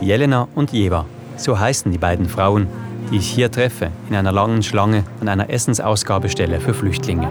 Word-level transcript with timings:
Jelena 0.00 0.46
und 0.54 0.72
Jeva, 0.72 1.06
so 1.36 1.58
heißen 1.58 1.90
die 1.90 1.98
beiden 1.98 2.28
Frauen, 2.28 2.68
die 3.10 3.16
ich 3.16 3.28
hier 3.28 3.50
treffe 3.50 3.90
in 4.08 4.14
einer 4.14 4.32
langen 4.32 4.62
Schlange 4.62 5.04
an 5.20 5.28
einer 5.28 5.50
Essensausgabestelle 5.50 6.60
für 6.60 6.72
Flüchtlinge 6.72 7.28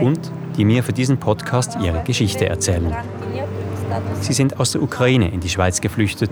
und 0.00 0.20
die 0.56 0.64
mir 0.64 0.84
für 0.84 0.92
diesen 0.92 1.18
Podcast 1.18 1.76
ihre 1.82 2.02
Geschichte 2.04 2.48
erzählen. 2.48 2.94
Sie 4.20 4.32
sind 4.32 4.60
aus 4.60 4.72
der 4.72 4.82
Ukraine 4.82 5.30
in 5.30 5.40
die 5.40 5.48
Schweiz 5.48 5.80
geflüchtet, 5.80 6.30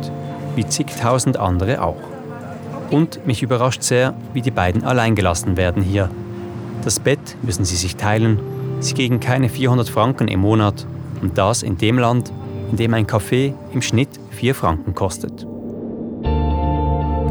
wie 0.54 0.66
zigtausend 0.66 1.36
andere 1.36 1.82
auch. 1.82 2.00
Und 2.90 3.26
mich 3.26 3.42
überrascht 3.42 3.82
sehr, 3.82 4.14
wie 4.34 4.42
die 4.42 4.52
beiden 4.52 4.84
alleingelassen 4.84 5.56
werden 5.56 5.82
hier. 5.82 6.10
Das 6.84 7.00
Bett 7.00 7.36
müssen 7.42 7.64
sie 7.64 7.76
sich 7.76 7.96
teilen, 7.96 8.38
sie 8.78 8.94
kriegen 8.94 9.18
keine 9.18 9.48
400 9.48 9.88
Franken 9.88 10.28
im 10.28 10.40
Monat 10.40 10.86
und 11.22 11.36
das 11.38 11.64
in 11.64 11.76
dem 11.76 11.98
Land, 11.98 12.30
in 12.70 12.76
dem 12.76 12.94
ein 12.94 13.06
Kaffee 13.06 13.54
im 13.72 13.82
Schnitt 13.82 14.10
4 14.30 14.54
Franken 14.54 14.94
kostet. 14.94 15.46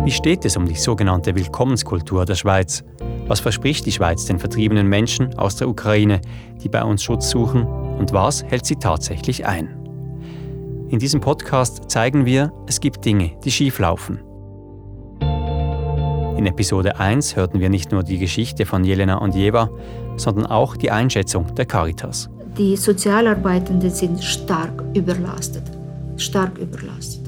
Wie 0.05 0.12
steht 0.12 0.45
es 0.45 0.55
um 0.55 0.68
die 0.68 0.76
sogenannte 0.76 1.34
Willkommenskultur 1.34 2.26
der 2.26 2.36
Schweiz? 2.36 2.84
Was 3.26 3.40
verspricht 3.40 3.88
die 3.88 3.91
Schweiz 3.91 4.26
den 4.26 4.38
vertriebenen 4.38 4.88
Menschen 4.88 5.34
aus 5.34 5.55
der 5.55 5.68
Ukraine, 5.68 6.22
die 6.62 6.70
bei 6.70 6.84
uns 6.84 7.02
Schutz 7.02 7.32
suchen? 7.32 7.63
Und 7.63 8.13
was 8.13 8.44
hält 8.44 8.68
sie 8.68 8.76
tatsächlich 8.76 9.48
ein? 9.48 9.68
In 10.90 10.99
diesem 10.99 11.22
Podcast 11.22 11.90
zeigen 11.90 12.23
wir, 12.27 12.54
es 12.68 12.80
gibt 12.80 13.04
Dinge, 13.04 13.32
die 13.44 13.49
schief 13.49 13.80
laufen. 13.80 14.20
In 16.38 16.46
Episode 16.46 16.99
1 16.99 17.35
hörten 17.35 17.60
wir 17.60 17.72
nicht 17.72 17.91
nur 17.91 18.04
die 18.04 18.20
Geschichte 18.20 18.68
von 18.68 18.84
Jelena 18.84 19.16
und 19.16 19.34
Jeva, 19.34 19.72
sondern 20.18 20.46
auch 20.46 20.77
die 20.77 20.91
Einschätzung 20.91 21.55
der 21.55 21.66
Caritas. 21.66 22.30
Die 22.60 22.77
Sozialarbeitenden 22.77 23.90
sind 23.90 24.24
stark 24.24 24.84
überlastet. 24.94 25.63
Stark 26.18 26.60
überlastet. 26.60 27.25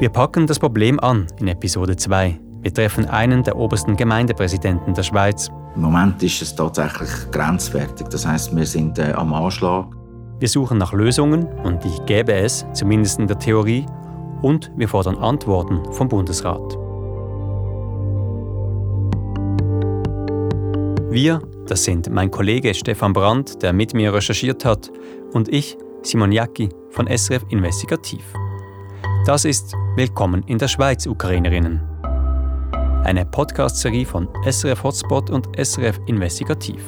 Wir 0.00 0.08
packen 0.08 0.46
das 0.46 0.58
Problem 0.58 0.98
an 1.00 1.26
in 1.40 1.48
Episode 1.48 1.94
2. 1.94 2.40
Wir 2.62 2.72
treffen 2.72 3.04
einen 3.04 3.42
der 3.42 3.54
obersten 3.54 3.96
Gemeindepräsidenten 3.96 4.94
der 4.94 5.02
Schweiz. 5.02 5.50
Im 5.76 5.82
Moment 5.82 6.22
ist 6.22 6.40
es 6.40 6.54
tatsächlich 6.54 7.10
grenzwertig. 7.30 8.08
Das 8.08 8.26
heißt, 8.26 8.56
wir 8.56 8.64
sind 8.64 8.98
äh, 8.98 9.12
am 9.12 9.34
Anschlag. 9.34 9.88
Wir 10.38 10.48
suchen 10.48 10.78
nach 10.78 10.94
Lösungen 10.94 11.44
und 11.64 11.84
die 11.84 11.94
gäbe 12.06 12.32
es, 12.32 12.64
zumindest 12.72 13.18
in 13.18 13.26
der 13.26 13.38
Theorie. 13.38 13.84
Und 14.40 14.72
wir 14.74 14.88
fordern 14.88 15.18
Antworten 15.18 15.82
vom 15.92 16.08
Bundesrat. 16.08 16.78
Wir, 21.10 21.42
das 21.66 21.84
sind 21.84 22.08
mein 22.08 22.30
Kollege 22.30 22.72
Stefan 22.72 23.12
Brandt, 23.12 23.62
der 23.62 23.74
mit 23.74 23.92
mir 23.92 24.14
recherchiert 24.14 24.64
hat, 24.64 24.90
und 25.34 25.50
ich, 25.50 25.76
Simon 26.00 26.32
Jacki 26.32 26.70
von 26.88 27.06
SRF 27.06 27.44
Investigativ. 27.50 28.24
Das 29.26 29.44
ist 29.44 29.74
Willkommen 29.96 30.42
in 30.44 30.56
der 30.56 30.66
Schweiz, 30.66 31.04
Ukrainerinnen. 31.06 31.78
Eine 33.04 33.26
Podcast-Serie 33.26 34.06
von 34.06 34.26
SRF 34.48 34.82
Hotspot 34.82 35.28
und 35.28 35.46
SRF 35.62 36.00
Investigativ. 36.06 36.82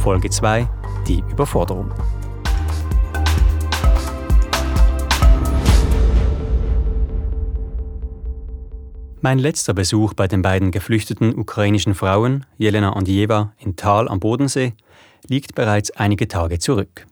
Folge 0.00 0.28
2 0.28 0.68
Die 1.06 1.22
Überforderung. 1.30 1.92
Mein 9.20 9.38
letzter 9.38 9.72
Besuch 9.72 10.14
bei 10.14 10.26
den 10.26 10.42
beiden 10.42 10.72
geflüchteten 10.72 11.36
ukrainischen 11.36 11.94
Frauen, 11.94 12.44
Jelena 12.58 12.88
und 12.88 13.06
Jeva, 13.06 13.52
in 13.60 13.76
Tal 13.76 14.08
am 14.08 14.18
Bodensee, 14.18 14.74
liegt 15.28 15.54
bereits 15.54 15.92
einige 15.92 16.26
Tage 16.26 16.58
zurück. 16.58 17.06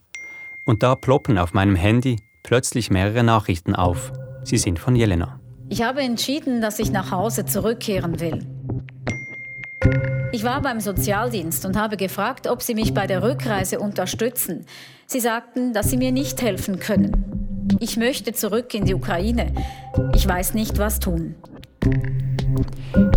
Und 0.64 0.82
da 0.82 0.96
ploppen 0.96 1.38
auf 1.38 1.54
meinem 1.54 1.76
Handy 1.76 2.16
plötzlich 2.48 2.90
mehrere 2.90 3.22
Nachrichten 3.22 3.74
auf. 3.74 4.10
Sie 4.42 4.56
sind 4.56 4.78
von 4.78 4.96
Jelena. 4.96 5.38
Ich 5.68 5.82
habe 5.82 6.00
entschieden, 6.00 6.62
dass 6.62 6.78
ich 6.78 6.90
nach 6.90 7.10
Hause 7.10 7.44
zurückkehren 7.44 8.20
will. 8.20 8.46
Ich 10.32 10.44
war 10.44 10.62
beim 10.62 10.80
Sozialdienst 10.80 11.66
und 11.66 11.76
habe 11.76 11.98
gefragt, 11.98 12.46
ob 12.46 12.62
sie 12.62 12.74
mich 12.74 12.94
bei 12.94 13.06
der 13.06 13.22
Rückreise 13.22 13.78
unterstützen. 13.78 14.64
Sie 15.06 15.20
sagten, 15.20 15.74
dass 15.74 15.90
sie 15.90 15.98
mir 15.98 16.10
nicht 16.10 16.40
helfen 16.40 16.78
können. 16.78 17.68
Ich 17.80 17.98
möchte 17.98 18.32
zurück 18.32 18.72
in 18.72 18.86
die 18.86 18.94
Ukraine. 18.94 19.52
Ich 20.14 20.26
weiß 20.26 20.54
nicht, 20.54 20.78
was 20.78 21.00
tun. 21.00 21.34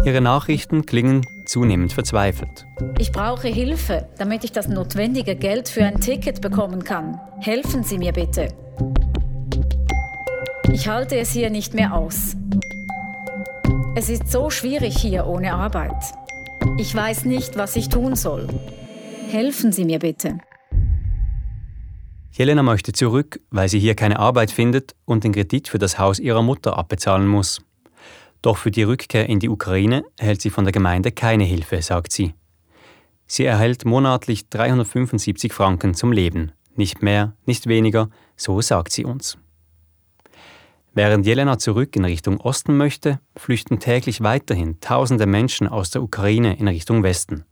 Ihre 0.04 0.20
Nachrichten 0.20 0.86
klingen 0.86 1.26
zunehmend 1.46 1.94
verzweifelt. 1.94 2.66
Ich 3.00 3.14
brauche 3.14 3.48
Hilfe, 3.48 4.10
damit 4.18 4.44
ich 4.44 4.52
das 4.52 4.68
notwendige 4.68 5.38
Geld 5.38 5.70
für 5.70 5.86
ein 5.86 6.02
Ticket 6.02 6.42
bekommen 6.42 6.84
kann. 6.84 7.18
Helfen 7.40 7.86
Sie 7.86 7.98
mir 7.98 8.12
bitte. 8.12 8.50
Ich 10.74 10.88
halte 10.88 11.18
es 11.18 11.32
hier 11.32 11.50
nicht 11.50 11.74
mehr 11.74 11.94
aus. 11.94 12.36
Es 13.94 14.10
ist 14.10 14.32
so 14.32 14.50
schwierig 14.50 14.98
hier 14.98 15.28
ohne 15.28 15.54
Arbeit. 15.54 16.02
Ich 16.78 16.96
weiß 16.96 17.26
nicht, 17.26 17.58
was 17.58 17.76
ich 17.76 17.90
tun 17.90 18.16
soll. 18.16 18.48
Helfen 19.30 19.74
Sie 19.74 19.84
mir 19.84 20.00
bitte. 20.00 20.38
Jelena 22.32 22.64
möchte 22.64 22.94
zurück, 22.94 23.42
weil 23.50 23.68
sie 23.68 23.80
hier 23.80 23.96
keine 23.96 24.20
Arbeit 24.20 24.52
findet 24.52 24.96
und 25.04 25.26
den 25.26 25.34
Kredit 25.34 25.68
für 25.68 25.80
das 25.80 26.00
Haus 26.00 26.20
ihrer 26.20 26.42
Mutter 26.42 26.78
abbezahlen 26.78 27.28
muss. 27.28 27.62
Doch 28.42 28.58
für 28.58 28.72
die 28.72 28.84
Rückkehr 28.84 29.28
in 29.28 29.40
die 29.40 29.50
Ukraine 29.50 30.04
erhält 30.18 30.42
sie 30.42 30.50
von 30.50 30.64
der 30.64 30.72
Gemeinde 30.72 31.12
keine 31.12 31.44
Hilfe, 31.44 31.82
sagt 31.82 32.14
sie. 32.14 32.34
Sie 33.28 33.44
erhält 33.44 33.84
monatlich 33.84 34.50
375 34.50 35.52
Franken 35.52 35.94
zum 35.94 36.14
Leben. 36.14 36.54
Nicht 36.76 37.04
mehr, 37.04 37.34
nicht 37.46 37.68
weniger, 37.68 38.10
so 38.38 38.62
sagt 38.62 38.94
sie 38.94 39.04
uns. 39.04 39.38
Während 40.94 41.26
Jelena 41.26 41.58
zurück 41.58 41.96
in 41.96 42.04
Richtung 42.04 42.42
Osten 42.42 42.76
möchte, 42.76 43.22
flüchten 43.38 43.80
täglich 43.80 44.22
weiterhin 44.22 44.82
tausende 44.82 45.26
Menschen 45.26 45.70
aus 45.70 45.90
der 45.90 46.04
Ukraine 46.04 46.58
in 46.58 46.68
Richtung 46.68 47.02
Westen. 47.02 47.46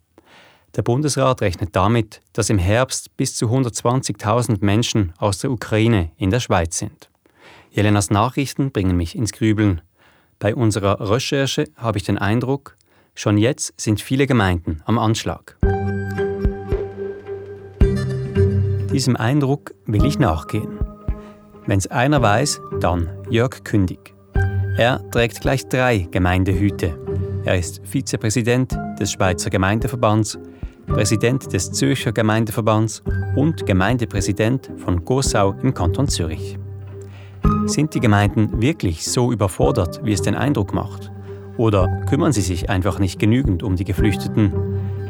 Der 0.75 0.81
Bundesrat 0.81 1.41
rechnet 1.41 1.73
damit, 1.73 2.21
dass 2.33 2.49
im 2.49 2.57
Herbst 2.57 3.15
bis 3.15 3.35
zu 3.35 3.47
120.000 3.47 4.57
Menschen 4.59 5.13
aus 5.17 5.39
der 5.39 5.51
Ukraine 5.51 6.11
in 6.17 6.31
der 6.31 6.41
Schweiz 6.41 6.77
sind. 6.77 7.09
Jelenas 7.71 8.09
Nachrichten 8.09 8.71
bringen 8.71 8.97
mich 8.97 9.15
ins 9.15 9.31
Grübeln. 9.31 9.81
Bei 10.37 10.53
unserer 10.53 11.09
Recherche 11.09 11.69
habe 11.77 11.97
ich 11.97 12.03
den 12.03 12.17
Eindruck, 12.17 12.75
schon 13.15 13.37
jetzt 13.37 13.73
sind 13.77 14.01
viele 14.01 14.27
Gemeinden 14.27 14.81
am 14.85 14.99
Anschlag. 14.99 15.57
Diesem 18.91 19.15
Eindruck 19.15 19.73
will 19.85 20.03
ich 20.03 20.19
nachgehen. 20.19 20.88
Wenn 21.69 21.77
es 21.77 21.85
einer 21.85 22.19
weiß, 22.19 22.61
dann 22.79 23.07
Jörg 23.29 23.63
Kündig. 23.63 24.15
Er 24.75 25.07
trägt 25.11 25.41
gleich 25.41 25.69
drei 25.69 26.07
Gemeindehüte. 26.09 26.97
Er 27.45 27.59
ist 27.59 27.81
Vizepräsident 27.83 28.75
des 28.99 29.11
Schweizer 29.11 29.51
Gemeindeverbands, 29.51 30.39
Präsident 30.87 31.53
des 31.53 31.71
Zürcher 31.71 32.11
Gemeindeverbands 32.11 33.03
und 33.35 33.67
Gemeindepräsident 33.67 34.71
von 34.77 35.05
Gossau 35.05 35.53
im 35.61 35.75
Kanton 35.75 36.07
Zürich. 36.07 36.57
Sind 37.67 37.93
die 37.93 37.99
Gemeinden 37.99 38.59
wirklich 38.59 39.05
so 39.05 39.31
überfordert, 39.31 40.01
wie 40.03 40.13
es 40.13 40.23
den 40.23 40.33
Eindruck 40.33 40.73
macht? 40.73 41.11
Oder 41.57 42.01
kümmern 42.09 42.33
sie 42.33 42.41
sich 42.41 42.71
einfach 42.71 42.97
nicht 42.97 43.19
genügend 43.19 43.61
um 43.61 43.75
die 43.75 43.85
Geflüchteten? 43.85 44.51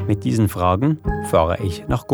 Mit 0.08 0.26
diesen 0.26 0.50
Fragen 0.50 1.00
fahre 1.30 1.64
ich 1.64 1.88
nach 1.88 2.06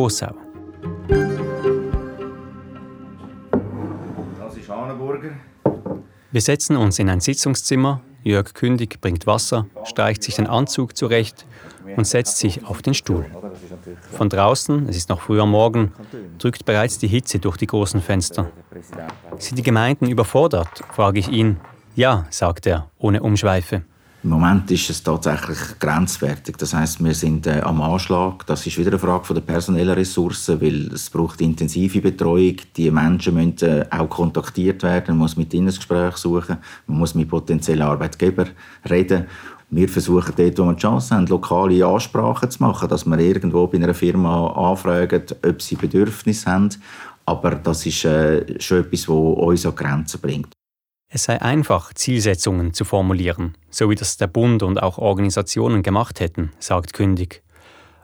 Gossau. 5.15 6.03
Wir 6.31 6.41
setzen 6.41 6.75
uns 6.75 6.99
in 6.99 7.09
ein 7.09 7.21
Sitzungszimmer. 7.21 8.01
Jörg 8.23 8.53
Kündig 8.53 8.99
bringt 8.99 9.25
Wasser, 9.25 9.67
streicht 9.85 10.23
sich 10.23 10.35
den 10.35 10.47
Anzug 10.47 10.97
zurecht 10.97 11.45
und 11.95 12.05
setzt 12.05 12.39
sich 12.39 12.65
auf 12.65 12.81
den 12.81 12.93
Stuhl. 12.93 13.25
Von 14.11 14.29
draußen, 14.29 14.89
es 14.89 14.97
ist 14.97 15.09
noch 15.09 15.21
früh 15.21 15.39
am 15.39 15.51
Morgen, 15.51 15.93
drückt 16.39 16.65
bereits 16.65 16.97
die 16.97 17.07
Hitze 17.07 17.39
durch 17.39 17.55
die 17.55 17.67
großen 17.67 18.01
Fenster. 18.01 18.51
Sind 19.37 19.59
die 19.59 19.63
Gemeinden 19.63 20.09
überfordert? 20.09 20.83
frage 20.91 21.19
ich 21.19 21.29
ihn. 21.29 21.57
Ja, 21.95 22.25
sagt 22.31 22.65
er, 22.65 22.89
ohne 22.97 23.21
Umschweife. 23.21 23.83
Im 24.25 24.31
Moment 24.31 24.71
ist 24.71 24.89
es 24.89 25.03
tatsächlich 25.03 25.59
grenzwertig. 25.79 26.57
Das 26.57 26.73
heißt, 26.73 27.03
wir 27.03 27.13
sind 27.13 27.45
äh, 27.45 27.61
am 27.61 27.79
Anschlag. 27.79 28.43
Das 28.47 28.65
ist 28.65 28.75
wieder 28.75 28.89
eine 28.89 28.97
Frage 28.97 29.23
von 29.23 29.35
der 29.35 29.43
personellen 29.43 29.93
Ressourcen, 29.93 30.59
weil 30.59 30.91
es 30.91 31.11
braucht 31.11 31.41
intensive 31.41 32.01
Betreuung. 32.01 32.55
Die 32.75 32.89
Menschen 32.89 33.35
müssen 33.35 33.67
äh, 33.67 33.85
auch 33.91 34.09
kontaktiert 34.09 34.81
werden. 34.81 35.09
Man 35.09 35.19
muss 35.19 35.37
mit 35.37 35.53
ihnen 35.53 35.67
ein 35.67 35.75
Gespräch 35.75 36.17
suchen. 36.17 36.57
Man 36.87 36.97
muss 36.97 37.13
mit 37.13 37.29
potenziellen 37.29 37.83
Arbeitgebern 37.83 38.49
reden. 38.89 39.27
Wir 39.69 39.87
versuchen 39.87 40.33
dort, 40.35 40.57
wo 40.57 40.63
wir 40.63 40.73
die 40.73 40.81
Chance 40.81 41.13
haben, 41.13 41.27
lokale 41.27 41.85
Ansprachen 41.85 42.49
zu 42.49 42.63
machen, 42.63 42.89
dass 42.89 43.05
wir 43.05 43.19
irgendwo 43.19 43.67
bei 43.67 43.77
einer 43.77 43.93
Firma 43.93 44.47
anfragen, 44.47 45.21
ob 45.47 45.61
sie 45.61 45.75
Bedürfnisse 45.75 46.51
haben. 46.51 46.69
Aber 47.27 47.51
das 47.51 47.85
ist 47.85 48.03
äh, 48.05 48.59
schon 48.59 48.79
etwas, 48.79 49.01
das 49.01 49.09
uns 49.09 49.65
an 49.67 49.75
Grenzen 49.75 50.19
bringt. 50.19 50.54
Es 51.15 51.23
sei 51.23 51.41
einfach, 51.41 51.93
Zielsetzungen 51.93 52.73
zu 52.73 52.83
formulieren, 52.83 53.55
so 53.69 53.89
wie 53.89 53.95
das 53.95 54.17
der 54.17 54.27
Bund 54.27 54.61
und 54.63 54.83
auch 54.83 54.97
Organisationen 54.97 55.81
gemacht 55.81 56.19
hätten, 56.19 56.51
sagt 56.59 56.91
Kündig. 56.91 57.41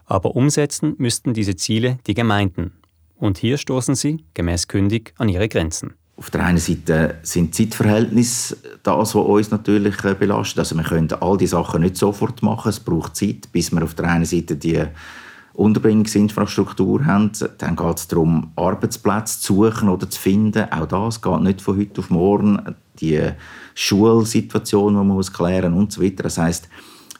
Aber 0.05 0.37
umsetzen 0.37 0.95
müssten 0.97 1.33
diese 1.33 1.57
Ziele 1.57 1.99
die 2.07 2.13
Gemeinden. 2.13 2.71
Und 3.17 3.37
hier 3.37 3.57
stoßen 3.57 3.95
sie, 3.95 4.23
gemäß 4.33 4.69
Kündig, 4.69 5.13
an 5.17 5.27
ihre 5.27 5.49
Grenzen. 5.49 5.95
Auf 6.15 6.29
der 6.29 6.45
einen 6.45 6.57
Seite 6.57 7.15
sind 7.21 7.53
Zeitverhältnisse 7.53 8.55
das, 8.81 9.13
was 9.13 9.25
uns 9.25 9.51
natürlich 9.51 10.01
äh, 10.05 10.15
belastet. 10.15 10.59
Also 10.59 10.77
wir 10.77 10.85
können 10.85 11.11
all 11.11 11.35
die 11.35 11.47
Sachen 11.47 11.81
nicht 11.81 11.97
sofort 11.97 12.41
machen. 12.41 12.69
Es 12.69 12.79
braucht 12.79 13.17
Zeit, 13.17 13.51
bis 13.51 13.73
wir 13.73 13.83
auf 13.83 13.93
der 13.93 14.05
einen 14.05 14.23
Seite 14.23 14.55
die 14.55 14.85
Unterbringungsinfrastruktur 15.53 17.05
haben. 17.05 17.31
Dann 17.57 17.75
geht 17.75 17.97
es 17.97 18.07
darum, 18.07 18.51
Arbeitsplätze 18.55 19.41
zu 19.41 19.65
suchen 19.65 19.89
oder 19.89 20.09
zu 20.09 20.17
finden. 20.17 20.71
Auch 20.71 20.85
das 20.85 21.21
geht 21.21 21.41
nicht 21.41 21.61
von 21.61 21.77
heute 21.77 21.99
auf 21.99 22.09
morgen. 22.09 22.75
Die 23.01 23.19
Schulsituation, 23.73 24.93
die 24.93 24.97
man 24.97 25.07
muss 25.07 25.33
klären 25.33 25.73
und 25.73 25.91
so 25.91 26.01
weiter. 26.01 26.23
Das 26.23 26.37
heißt, 26.37 26.69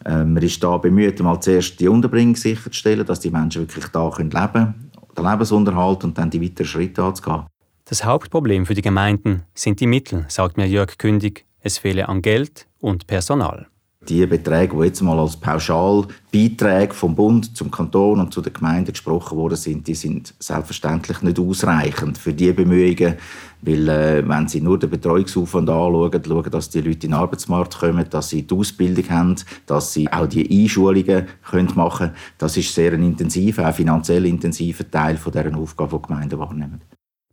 äh, 0.05 0.23
man 0.23 0.37
ist 0.37 0.63
da 0.63 0.77
bemüht, 0.77 1.19
mal 1.19 1.39
zuerst 1.39 1.79
die 1.79 1.87
Unterbringung 1.87 2.35
sicherzustellen, 2.35 3.05
dass 3.05 3.19
die 3.19 3.31
Menschen 3.31 3.61
wirklich 3.61 3.87
da 3.87 4.07
leben 4.17 4.29
können, 4.29 4.91
den 5.17 5.25
Lebensunterhalt 5.25 6.03
und 6.03 6.17
dann 6.17 6.29
die 6.29 6.41
weiteren 6.41 6.65
Schritte 6.65 7.03
anzugehen. 7.03 7.45
Das 7.85 8.05
Hauptproblem 8.05 8.65
für 8.65 8.73
die 8.73 8.81
Gemeinden 8.81 9.43
sind 9.53 9.79
die 9.79 9.87
Mittel, 9.87 10.25
sagt 10.29 10.57
mir 10.57 10.67
Jörg 10.67 10.97
Kündig. 10.97 11.45
Es 11.59 11.77
fehle 11.77 12.07
an 12.09 12.21
Geld 12.21 12.67
und 12.79 13.05
Personal. 13.05 13.67
Die 14.09 14.25
Beträge, 14.25 14.75
die 14.75 14.85
jetzt 14.85 15.01
mal 15.01 15.19
als 15.19 15.37
Pauschalbeiträge 15.37 16.91
vom 16.91 17.13
Bund 17.13 17.55
zum 17.55 17.69
Kanton 17.69 18.19
und 18.19 18.33
zu 18.33 18.41
den 18.41 18.51
Gemeinden 18.51 18.93
gesprochen 18.93 19.37
worden 19.37 19.55
sind, 19.55 19.85
die 19.85 19.93
sind 19.93 20.33
selbstverständlich 20.39 21.21
nicht 21.21 21.37
ausreichend 21.37 22.17
für 22.17 22.33
die 22.33 22.51
Bemühungen, 22.51 23.17
weil 23.61 23.89
äh, 23.89 24.27
wenn 24.27 24.47
Sie 24.47 24.59
nur 24.59 24.79
den 24.79 24.89
Betreuungsaufwand 24.89 25.69
anschauen, 25.69 26.23
schauen, 26.25 26.49
dass 26.49 26.71
die 26.71 26.81
Leute 26.81 27.05
in 27.05 27.11
den 27.11 27.13
Arbeitsmarkt 27.13 27.77
kommen, 27.77 28.09
dass 28.09 28.29
sie 28.29 28.41
die 28.41 28.55
Ausbildung 28.55 29.07
haben, 29.11 29.35
dass 29.67 29.93
sie 29.93 30.11
auch 30.11 30.25
die 30.25 30.49
Einschulungen 30.49 31.27
können 31.47 31.71
machen 31.75 32.07
können, 32.07 32.17
das 32.39 32.57
ist 32.57 32.73
sehr 32.73 32.93
ein 32.93 33.03
intensiver, 33.03 33.69
auch 33.69 33.75
finanziell 33.75 34.25
intensiver 34.25 34.89
Teil 34.89 35.15
von 35.15 35.31
deren 35.31 35.53
Aufgabe, 35.53 35.99
die 36.01 36.07
Gemeinden 36.07 36.39
wahrnehmen. 36.39 36.81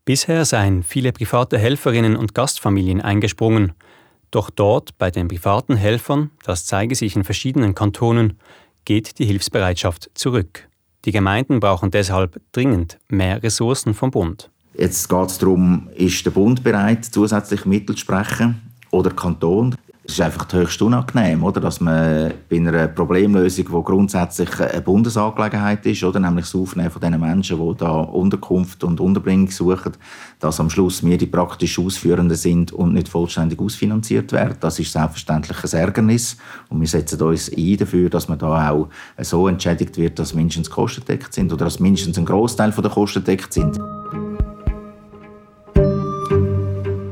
Bisher 0.05 0.45
seien 0.45 0.83
viele 0.83 1.13
private 1.13 1.57
Helferinnen 1.57 2.15
und 2.15 2.35
Gastfamilien 2.35 3.01
eingesprungen– 3.01 3.73
doch 4.31 4.51
dort, 4.51 4.97
bei 4.99 5.11
den 5.11 5.29
privaten 5.29 5.77
Helfern, 5.77 6.31
das 6.45 6.67
zeige 6.67 6.95
sich 6.95 7.17
in 7.17 7.25
verschiedenen 7.25 7.75
Kantonen, 7.75 8.39
geht 8.85 9.19
die 9.19 9.25
Hilfsbereitschaft 9.25 10.11
zurück. 10.15 10.69
Die 11.05 11.13
Gemeinden 11.13 11.61
brauchen 11.61 11.91
deshalb 11.91 12.41
dringend 12.53 12.99
mehr 13.09 13.43
Ressourcen 13.43 13.95
vom 13.95 14.11
Bund. 14.11 14.51
Jetzt 14.75 15.09
geht 15.09 15.27
es 15.27 15.39
darum, 15.39 15.89
ist 15.95 16.25
der 16.25 16.31
Bund 16.31 16.63
bereit, 16.63 17.05
zusätzliche 17.05 17.69
Mittel 17.69 17.95
zu 17.95 18.03
sprechen 18.03 18.61
oder 18.91 19.11
Kanton? 19.11 19.75
Es 20.09 20.15
ist 20.15 20.23
einfach 20.23 20.51
höchst 20.51 20.81
unangenehm, 20.81 21.45
oder? 21.45 21.61
dass 21.61 21.81
man 21.83 22.33
bei 22.49 22.57
einer 22.57 22.89
Problemlösung, 22.89 23.67
die 23.67 23.85
grundsätzlich 23.85 24.59
eine 24.59 24.81
Bundesangelegenheit 24.81 25.85
ist, 25.85 26.03
oder? 26.03 26.19
nämlich 26.19 26.47
das 26.47 26.55
Aufnehmen 26.55 26.91
von 26.91 27.03
den 27.03 27.21
Menschen, 27.21 27.59
die 27.59 27.77
da 27.77 27.91
Unterkunft 27.91 28.83
und 28.85 29.01
Unterbringung 29.01 29.51
suchen, 29.51 29.93
dass 30.41 30.61
am 30.61 30.71
Schluss 30.71 31.05
wir 31.05 31.19
die 31.19 31.27
praktisch 31.27 31.79
Ausführenden 31.79 32.39
sind 32.39 32.73
und 32.73 32.95
nicht 32.95 33.11
vollständig 33.11 33.61
ausfinanziert 33.61 34.33
werden. 34.33 34.57
Das 34.61 34.79
ist 34.79 34.93
selbstverständlich 34.93 35.63
ein 35.63 35.79
Ärgernis 35.79 36.39
und 36.71 36.81
wir 36.81 36.89
setzen 36.89 37.21
uns 37.21 37.53
ein 37.55 37.77
dafür, 37.77 38.09
dass 38.09 38.29
man 38.29 38.39
da 38.39 38.71
auch 38.71 38.89
so 39.19 39.47
entschädigt 39.47 39.99
wird, 39.99 40.19
dass 40.19 40.33
mindestens 40.33 40.71
Kosten 40.71 41.05
deckt 41.05 41.35
sind 41.35 41.53
oder 41.53 41.67
dass 41.67 41.81
mindestens 41.81 42.17
ein 42.17 42.25
Großteil 42.25 42.71
der 42.71 42.91
Kosten 42.91 43.25
deckt 43.25 43.53
sind. 43.53 43.79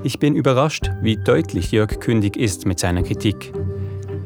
Ich 0.07 0.21
bin 0.21 0.37
überrascht, 0.37 0.93
wie 1.03 1.17
deutlich 1.17 1.73
Jörg 1.73 1.99
Kündig 1.99 2.37
ist 2.37 2.65
mit 2.65 2.79
seiner 2.79 3.03
Kritik. 3.03 3.53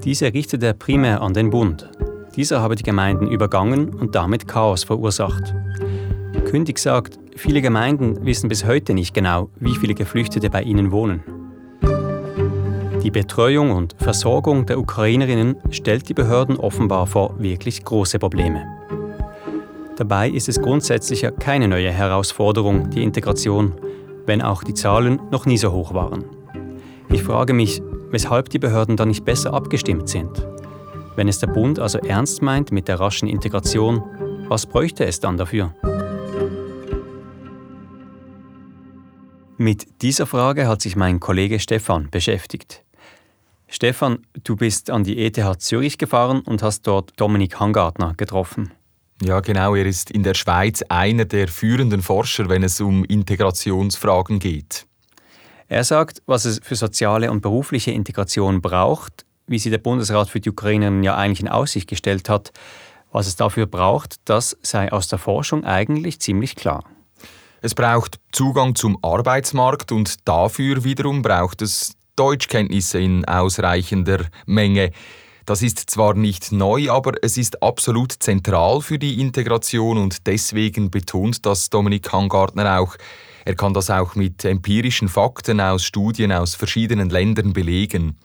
Diese 0.04 0.30
richtet 0.30 0.62
er 0.62 0.74
primär 0.74 1.22
an 1.22 1.32
den 1.32 1.48
Bund. 1.48 1.88
Dieser 2.36 2.60
habe 2.60 2.76
die 2.76 2.82
Gemeinden 2.82 3.26
übergangen 3.26 3.94
und 3.94 4.14
damit 4.14 4.46
Chaos 4.46 4.84
verursacht. 4.84 5.54
Kündig 6.44 6.78
sagt, 6.78 7.18
viele 7.34 7.62
Gemeinden 7.62 8.26
wissen 8.26 8.50
bis 8.50 8.66
heute 8.66 8.92
nicht 8.92 9.14
genau, 9.14 9.48
wie 9.58 9.74
viele 9.74 9.94
Geflüchtete 9.94 10.50
bei 10.50 10.64
ihnen 10.64 10.92
wohnen. 10.92 11.22
Die 13.02 13.10
Betreuung 13.10 13.70
und 13.70 13.96
Versorgung 13.96 14.66
der 14.66 14.78
Ukrainerinnen 14.78 15.56
stellt 15.70 16.10
die 16.10 16.14
Behörden 16.14 16.58
offenbar 16.58 17.06
vor 17.06 17.36
wirklich 17.38 17.82
große 17.86 18.18
Probleme. 18.18 18.66
Dabei 19.96 20.28
ist 20.28 20.50
es 20.50 20.60
grundsätzlich 20.60 21.26
keine 21.38 21.68
neue 21.68 21.90
Herausforderung, 21.90 22.90
die 22.90 23.02
Integration, 23.02 23.72
wenn 24.26 24.42
auch 24.42 24.62
die 24.62 24.74
Zahlen 24.74 25.20
noch 25.30 25.46
nie 25.46 25.58
so 25.58 25.72
hoch 25.72 25.94
waren. 25.94 26.24
Ich 27.08 27.22
frage 27.22 27.52
mich, 27.52 27.82
weshalb 28.10 28.48
die 28.50 28.58
Behörden 28.58 28.96
da 28.96 29.06
nicht 29.06 29.24
besser 29.24 29.52
abgestimmt 29.54 30.08
sind. 30.08 30.46
Wenn 31.16 31.28
es 31.28 31.38
der 31.38 31.48
Bund 31.48 31.78
also 31.78 31.98
ernst 31.98 32.40
meint 32.42 32.72
mit 32.72 32.88
der 32.88 33.00
raschen 33.00 33.28
Integration, 33.28 34.02
was 34.48 34.66
bräuchte 34.66 35.04
es 35.04 35.20
dann 35.20 35.36
dafür? 35.36 35.74
Mit 39.58 40.02
dieser 40.02 40.26
Frage 40.26 40.66
hat 40.66 40.80
sich 40.80 40.96
mein 40.96 41.20
Kollege 41.20 41.60
Stefan 41.60 42.08
beschäftigt. 42.10 42.82
Stefan, 43.68 44.26
du 44.42 44.56
bist 44.56 44.90
an 44.90 45.04
die 45.04 45.18
ETH 45.18 45.38
Zürich 45.60 45.98
gefahren 45.98 46.40
und 46.40 46.62
hast 46.62 46.86
dort 46.86 47.12
Dominik 47.20 47.60
Hangartner 47.60 48.14
getroffen. 48.16 48.72
Ja, 49.22 49.40
genau. 49.40 49.74
Er 49.74 49.86
ist 49.86 50.10
in 50.10 50.22
der 50.22 50.34
Schweiz 50.34 50.82
einer 50.88 51.26
der 51.26 51.48
führenden 51.48 52.02
Forscher, 52.02 52.48
wenn 52.48 52.62
es 52.62 52.80
um 52.80 53.04
Integrationsfragen 53.04 54.38
geht. 54.38 54.86
Er 55.68 55.84
sagt, 55.84 56.22
was 56.26 56.46
es 56.46 56.60
für 56.62 56.74
soziale 56.74 57.30
und 57.30 57.42
berufliche 57.42 57.90
Integration 57.90 58.60
braucht, 58.60 59.24
wie 59.46 59.58
sie 59.58 59.70
der 59.70 59.78
Bundesrat 59.78 60.28
für 60.28 60.40
die 60.40 60.50
Ukrainerinnen 60.50 61.02
ja 61.02 61.16
eigentlich 61.16 61.40
in 61.40 61.48
Aussicht 61.48 61.88
gestellt 61.88 62.28
hat, 62.28 62.52
was 63.12 63.26
es 63.26 63.36
dafür 63.36 63.66
braucht, 63.66 64.16
das 64.24 64.56
sei 64.62 64.90
aus 64.90 65.08
der 65.08 65.18
Forschung 65.18 65.64
eigentlich 65.64 66.20
ziemlich 66.20 66.56
klar. 66.56 66.84
Es 67.60 67.74
braucht 67.74 68.18
Zugang 68.32 68.74
zum 68.74 68.98
Arbeitsmarkt 69.02 69.92
und 69.92 70.26
dafür 70.26 70.82
wiederum 70.82 71.20
braucht 71.22 71.60
es 71.62 71.94
Deutschkenntnisse 72.16 73.00
in 73.00 73.24
ausreichender 73.26 74.26
Menge. 74.46 74.92
Das 75.50 75.62
ist 75.62 75.90
zwar 75.90 76.14
nicht 76.14 76.52
neu, 76.52 76.92
aber 76.92 77.14
es 77.22 77.36
ist 77.36 77.60
absolut 77.60 78.12
zentral 78.12 78.80
für 78.82 79.00
die 79.00 79.20
Integration 79.20 79.98
und 79.98 80.28
deswegen 80.28 80.92
betont 80.92 81.44
das 81.44 81.70
Dominik 81.70 82.12
Hangartner 82.12 82.78
auch. 82.78 82.94
Er 83.44 83.56
kann 83.56 83.74
das 83.74 83.90
auch 83.90 84.14
mit 84.14 84.44
empirischen 84.44 85.08
Fakten 85.08 85.60
aus 85.60 85.82
Studien 85.82 86.30
aus 86.30 86.54
verschiedenen 86.54 87.10
Ländern 87.10 87.52
belegen. 87.52 88.16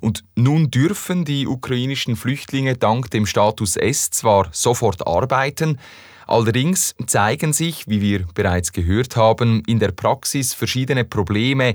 Und 0.00 0.22
nun 0.36 0.70
dürfen 0.70 1.24
die 1.24 1.48
ukrainischen 1.48 2.14
Flüchtlinge 2.14 2.76
dank 2.76 3.10
dem 3.10 3.26
Status 3.26 3.74
S 3.74 4.10
zwar 4.10 4.46
sofort 4.52 5.08
arbeiten, 5.08 5.80
allerdings 6.28 6.94
zeigen 7.08 7.52
sich, 7.52 7.88
wie 7.88 8.00
wir 8.00 8.28
bereits 8.32 8.70
gehört 8.70 9.16
haben, 9.16 9.60
in 9.66 9.80
der 9.80 9.90
Praxis 9.90 10.54
verschiedene 10.54 11.02
Probleme, 11.02 11.74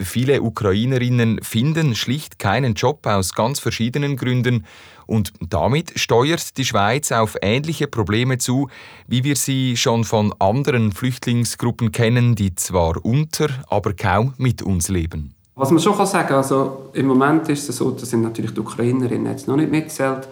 Viele 0.00 0.42
Ukrainerinnen 0.42 1.40
finden 1.42 1.94
schlicht 1.94 2.38
keinen 2.38 2.74
Job 2.74 3.06
aus 3.06 3.34
ganz 3.34 3.58
verschiedenen 3.58 4.16
Gründen 4.16 4.64
und 5.06 5.32
damit 5.40 5.98
steuert 5.98 6.56
die 6.58 6.64
Schweiz 6.64 7.12
auf 7.12 7.36
ähnliche 7.40 7.86
Probleme 7.86 8.38
zu, 8.38 8.68
wie 9.06 9.24
wir 9.24 9.36
sie 9.36 9.76
schon 9.76 10.04
von 10.04 10.34
anderen 10.38 10.92
Flüchtlingsgruppen 10.92 11.92
kennen, 11.92 12.34
die 12.34 12.54
zwar 12.54 13.04
unter, 13.04 13.48
aber 13.68 13.94
kaum 13.94 14.34
mit 14.36 14.62
uns 14.62 14.88
leben. 14.88 15.34
Was 15.54 15.70
man 15.70 15.80
schon 15.80 15.94
sagen 16.06 16.28
kann, 16.28 16.36
also 16.36 16.90
im 16.92 17.06
Moment 17.06 17.48
ist 17.48 17.68
es 17.68 17.78
so, 17.78 17.90
da 17.90 18.06
sind 18.06 18.22
natürlich 18.22 18.52
die 18.52 18.60
Ukrainerinnen 18.60 19.26
jetzt 19.26 19.48
noch 19.48 19.56
nicht 19.56 19.70
mitgezählt, 19.70 20.28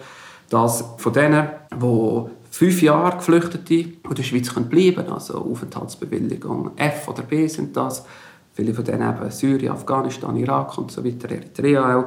dass 0.49 0.83
von 0.97 1.11
denen, 1.11 1.49
die 1.73 2.29
fünf 2.49 2.81
Jahre 2.81 3.17
Geflüchtete 3.17 3.73
in 3.73 4.15
der 4.15 4.23
Schweiz 4.23 4.53
bleiben 4.53 4.95
können, 4.95 5.09
also 5.09 5.35
Aufenthaltsbewilligung 5.35 6.71
F 6.77 7.07
oder 7.07 7.23
B 7.23 7.47
sind 7.47 7.75
das, 7.75 8.05
viele 8.57 8.73
von 8.73 8.83
denen 8.83 9.07
eben 9.07 9.31
Syrien, 9.31 9.71
Afghanistan, 9.71 10.35
Irak 10.35 10.77
und 10.79 10.91
so 10.91 11.05
weiter, 11.05 11.29
Eritrea 11.29 11.99
auch, 11.99 12.05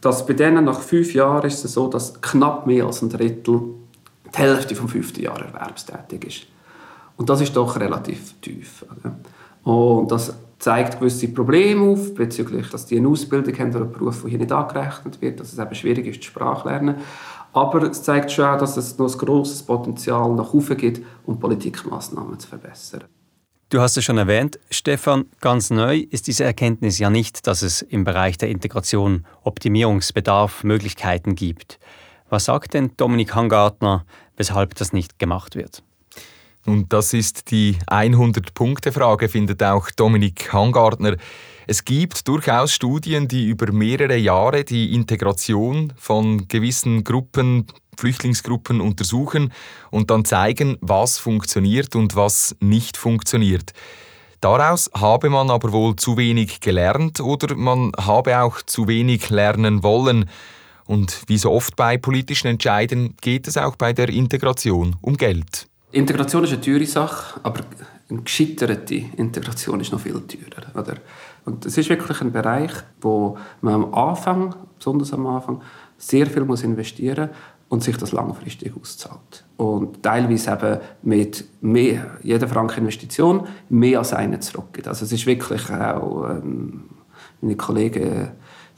dass 0.00 0.24
bei 0.24 0.34
denen 0.34 0.64
nach 0.64 0.80
fünf 0.80 1.12
Jahren 1.12 1.46
ist 1.46 1.64
es 1.64 1.74
so, 1.74 1.88
dass 1.88 2.20
knapp 2.20 2.66
mehr 2.66 2.86
als 2.86 3.02
ein 3.02 3.10
Drittel 3.10 3.60
die 4.32 4.38
Hälfte 4.38 4.76
vom 4.76 4.88
fünften 4.88 5.22
Jahr 5.22 5.40
erwerbstätig 5.40 6.24
ist. 6.24 6.46
Und 7.16 7.28
das 7.28 7.40
ist 7.40 7.56
doch 7.56 7.80
relativ 7.80 8.40
tief. 8.40 8.84
Und 9.64 10.12
das 10.12 10.34
zeigt 10.60 11.00
gewisse 11.00 11.28
Probleme 11.28 11.90
auf, 11.90 12.14
bezüglich, 12.14 12.70
dass 12.70 12.86
die 12.86 12.96
eine 12.96 13.08
Ausbildung 13.08 13.58
haben 13.58 13.70
oder 13.70 13.80
einen 13.80 13.92
Beruf, 13.92 14.20
der 14.20 14.30
hier 14.30 14.38
nicht 14.38 14.52
angerechnet 14.52 15.20
wird, 15.20 15.40
dass 15.40 15.52
es 15.52 15.58
eben 15.58 15.74
schwierig 15.74 16.06
ist, 16.06 16.20
die 16.20 16.26
Sprache 16.26 16.68
lernen. 16.68 16.96
Aber 17.52 17.82
es 17.82 18.04
zeigt 18.04 18.30
schon 18.30 18.44
auch, 18.44 18.58
dass 18.58 18.76
es 18.76 18.98
noch 18.98 19.12
ein 19.12 19.18
grosses 19.18 19.64
Potenzial 19.64 20.32
nach 20.34 20.52
oben 20.52 20.76
gibt, 20.76 21.04
um 21.26 21.40
Politikmaßnahmen 21.40 22.38
zu 22.38 22.46
verbessern. 22.46 23.04
Du 23.70 23.82
hast 23.82 23.98
es 23.98 24.04
schon 24.04 24.16
erwähnt, 24.16 24.58
Stefan, 24.70 25.26
ganz 25.42 25.68
neu 25.68 25.98
ist 25.98 26.26
diese 26.26 26.42
Erkenntnis 26.42 26.98
ja 26.98 27.10
nicht, 27.10 27.46
dass 27.46 27.60
es 27.60 27.82
im 27.82 28.02
Bereich 28.02 28.38
der 28.38 28.48
Integration 28.48 29.26
Optimierungsbedarf, 29.42 30.64
Möglichkeiten 30.64 31.34
gibt. 31.34 31.78
Was 32.30 32.46
sagt 32.46 32.72
denn 32.72 32.92
Dominik 32.96 33.34
Hangartner, 33.34 34.06
weshalb 34.38 34.74
das 34.76 34.94
nicht 34.94 35.18
gemacht 35.18 35.54
wird? 35.54 35.82
Und 36.68 36.92
das 36.92 37.14
ist 37.14 37.50
die 37.50 37.78
100-Punkte-Frage, 37.86 39.30
findet 39.30 39.62
auch 39.62 39.90
Dominik 39.90 40.52
Hangartner. 40.52 41.16
Es 41.66 41.82
gibt 41.82 42.28
durchaus 42.28 42.74
Studien, 42.74 43.26
die 43.26 43.46
über 43.46 43.72
mehrere 43.72 44.18
Jahre 44.18 44.64
die 44.64 44.94
Integration 44.94 45.94
von 45.96 46.46
gewissen 46.46 47.04
Gruppen 47.04 47.68
Flüchtlingsgruppen 47.98 48.82
untersuchen 48.82 49.50
und 49.90 50.10
dann 50.10 50.26
zeigen, 50.26 50.76
was 50.82 51.18
funktioniert 51.18 51.96
und 51.96 52.16
was 52.16 52.54
nicht 52.60 52.98
funktioniert. 52.98 53.72
Daraus 54.42 54.90
habe 54.94 55.30
man 55.30 55.50
aber 55.50 55.72
wohl 55.72 55.96
zu 55.96 56.18
wenig 56.18 56.60
gelernt 56.60 57.18
oder 57.18 57.56
man 57.56 57.92
habe 57.98 58.42
auch 58.42 58.60
zu 58.60 58.86
wenig 58.86 59.30
lernen 59.30 59.82
wollen. 59.82 60.28
Und 60.84 61.22
wie 61.28 61.38
so 61.38 61.50
oft 61.50 61.76
bei 61.76 61.96
politischen 61.96 62.48
Entscheiden 62.48 63.16
geht 63.22 63.48
es 63.48 63.56
auch 63.56 63.76
bei 63.76 63.94
der 63.94 64.10
Integration 64.10 64.96
um 65.00 65.16
Geld. 65.16 65.67
Integration 65.90 66.44
ist 66.44 66.52
eine 66.52 66.60
teure 66.60 66.86
Sache, 66.86 67.40
aber 67.42 67.60
eine 68.10 68.22
gescheiterte 68.22 68.94
Integration 69.16 69.80
ist 69.80 69.92
noch 69.92 70.00
viel 70.00 70.20
teurer. 70.20 70.74
Oder? 70.74 70.96
Und 71.44 71.64
es 71.64 71.78
ist 71.78 71.88
wirklich 71.88 72.20
ein 72.20 72.32
Bereich, 72.32 72.72
wo 73.00 73.38
man 73.62 73.74
am 73.74 73.94
Anfang, 73.94 74.54
besonders 74.78 75.12
am 75.12 75.26
Anfang, 75.26 75.62
sehr 75.96 76.26
viel 76.26 76.44
muss 76.44 76.62
investieren 76.62 77.28
muss 77.28 77.36
und 77.68 77.82
sich 77.82 77.96
das 77.96 78.12
langfristig 78.12 78.72
auszahlt. 78.78 79.44
Und 79.56 80.02
teilweise 80.02 80.52
eben 80.52 80.78
mit 81.02 81.44
mehr, 81.60 82.18
jeder 82.22 82.48
Franken 82.48 82.80
Investition 82.80 83.46
mehr 83.68 83.98
als 83.98 84.12
einen 84.12 84.40
zurückgeht. 84.40 84.88
Also 84.88 85.04
es 85.04 85.12
ist 85.12 85.26
wirklich 85.26 85.70
auch, 85.70 86.30
ähm, 86.30 86.84
meine 87.40 87.56
Kollegen 87.56 88.30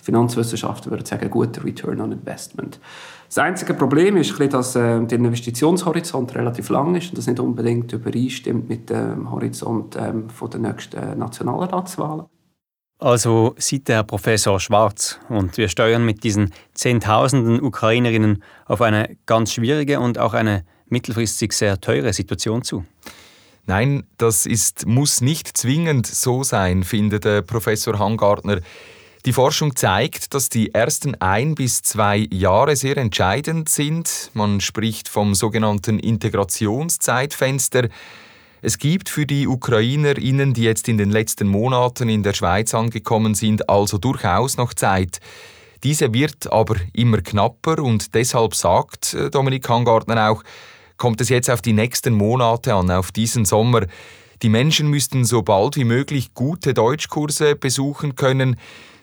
Finanzwissenschaftler 0.03 0.93
würden 0.93 1.07
sagen, 1.07 1.25
ein 1.25 1.31
guter 1.31 1.65
Return 1.65 2.01
on 2.01 2.13
Investment. 2.13 2.81
Das 3.27 3.39
einzige 3.39 3.75
Problem 3.75 4.17
ist, 4.17 4.39
dass 4.53 4.75
äh, 4.75 5.05
der 5.05 5.19
Investitionshorizont 5.19 6.35
relativ 6.35 6.69
lang 6.69 6.95
ist 6.97 7.11
und 7.11 7.19
das 7.19 7.27
nicht 7.27 7.39
unbedingt 7.39 7.93
übereinstimmt 7.93 8.69
mit 8.69 8.91
dem 8.91 9.31
Horizont 9.31 9.97
ähm, 9.97 10.29
der 10.53 10.61
nächsten 10.61 11.19
Nationalratswahlen. 11.19 12.27
Also 12.99 13.55
sieht 13.57 13.89
der 13.89 14.03
Professor 14.03 14.61
schwarz 14.61 15.19
und 15.31 15.57
wir 15.57 15.69
steuern 15.69 16.05
mit 16.05 16.23
diesen 16.23 16.53
Zehntausenden 16.75 17.63
Ukrainerinnen 17.63 18.43
auf 18.67 18.83
eine 18.83 19.17
ganz 19.25 19.55
schwierige 19.55 20.01
und 20.01 20.19
auch 20.19 20.35
eine 20.35 20.65
mittelfristig 20.87 21.55
sehr 21.55 21.81
teure 21.81 22.13
Situation 22.13 22.63
zu. 22.63 22.85
Nein, 23.65 24.05
das 24.19 24.45
ist, 24.45 24.87
muss 24.87 25.21
nicht 25.21 25.57
zwingend 25.57 26.07
so 26.07 26.43
sein, 26.43 26.83
findet 26.83 27.25
der 27.25 27.41
Professor 27.43 27.99
Hangartner. 27.99 28.61
Die 29.27 29.35
Forschung 29.35 29.77
zeigt, 29.77 30.33
dass 30.33 30.49
die 30.49 30.75
ersten 30.75 31.15
ein 31.17 31.55
bis 31.55 31.83
zwei 31.83 32.27
Jahre 32.31 32.75
sehr 32.75 32.97
entscheidend 32.97 33.69
sind. 33.69 34.31
Man 34.33 34.63
spricht 34.63 35.09
vom 35.09 35.35
sogenannten 35.35 35.99
Integrationszeitfenster. 35.99 37.89
Es 38.63 38.79
gibt 38.79 39.11
für 39.11 39.27
die 39.27 39.47
UkrainerInnen, 39.47 40.55
die 40.55 40.63
jetzt 40.63 40.89
in 40.89 40.97
den 40.97 41.11
letzten 41.11 41.49
Monaten 41.49 42.09
in 42.09 42.23
der 42.23 42.33
Schweiz 42.33 42.73
angekommen 42.73 43.35
sind, 43.35 43.69
also 43.69 43.99
durchaus 43.99 44.57
noch 44.57 44.73
Zeit. 44.73 45.21
Diese 45.83 46.15
wird 46.15 46.51
aber 46.51 46.77
immer 46.95 47.21
knapper 47.21 47.83
und 47.83 48.15
deshalb 48.15 48.55
sagt 48.55 49.13
äh, 49.13 49.29
Dominik 49.29 49.69
Hangartner 49.69 50.31
auch, 50.31 50.43
kommt 50.97 51.21
es 51.21 51.29
jetzt 51.29 51.51
auf 51.51 51.61
die 51.61 51.73
nächsten 51.75 52.15
Monate 52.15 52.75
an, 52.75 52.91
auf 52.91 53.13
diesen 53.13 53.45
Sommer. 53.45 53.87
Die 54.43 54.49
Menschen 54.49 54.89
müssten 54.89 55.27
so 55.27 55.43
bald 55.43 55.77
wie 55.77 55.85
möglich 55.85 56.33
gute 56.33 56.73
Deutschkurse 56.73 57.55
besuchen 57.55 58.17
können, 58.17 58.57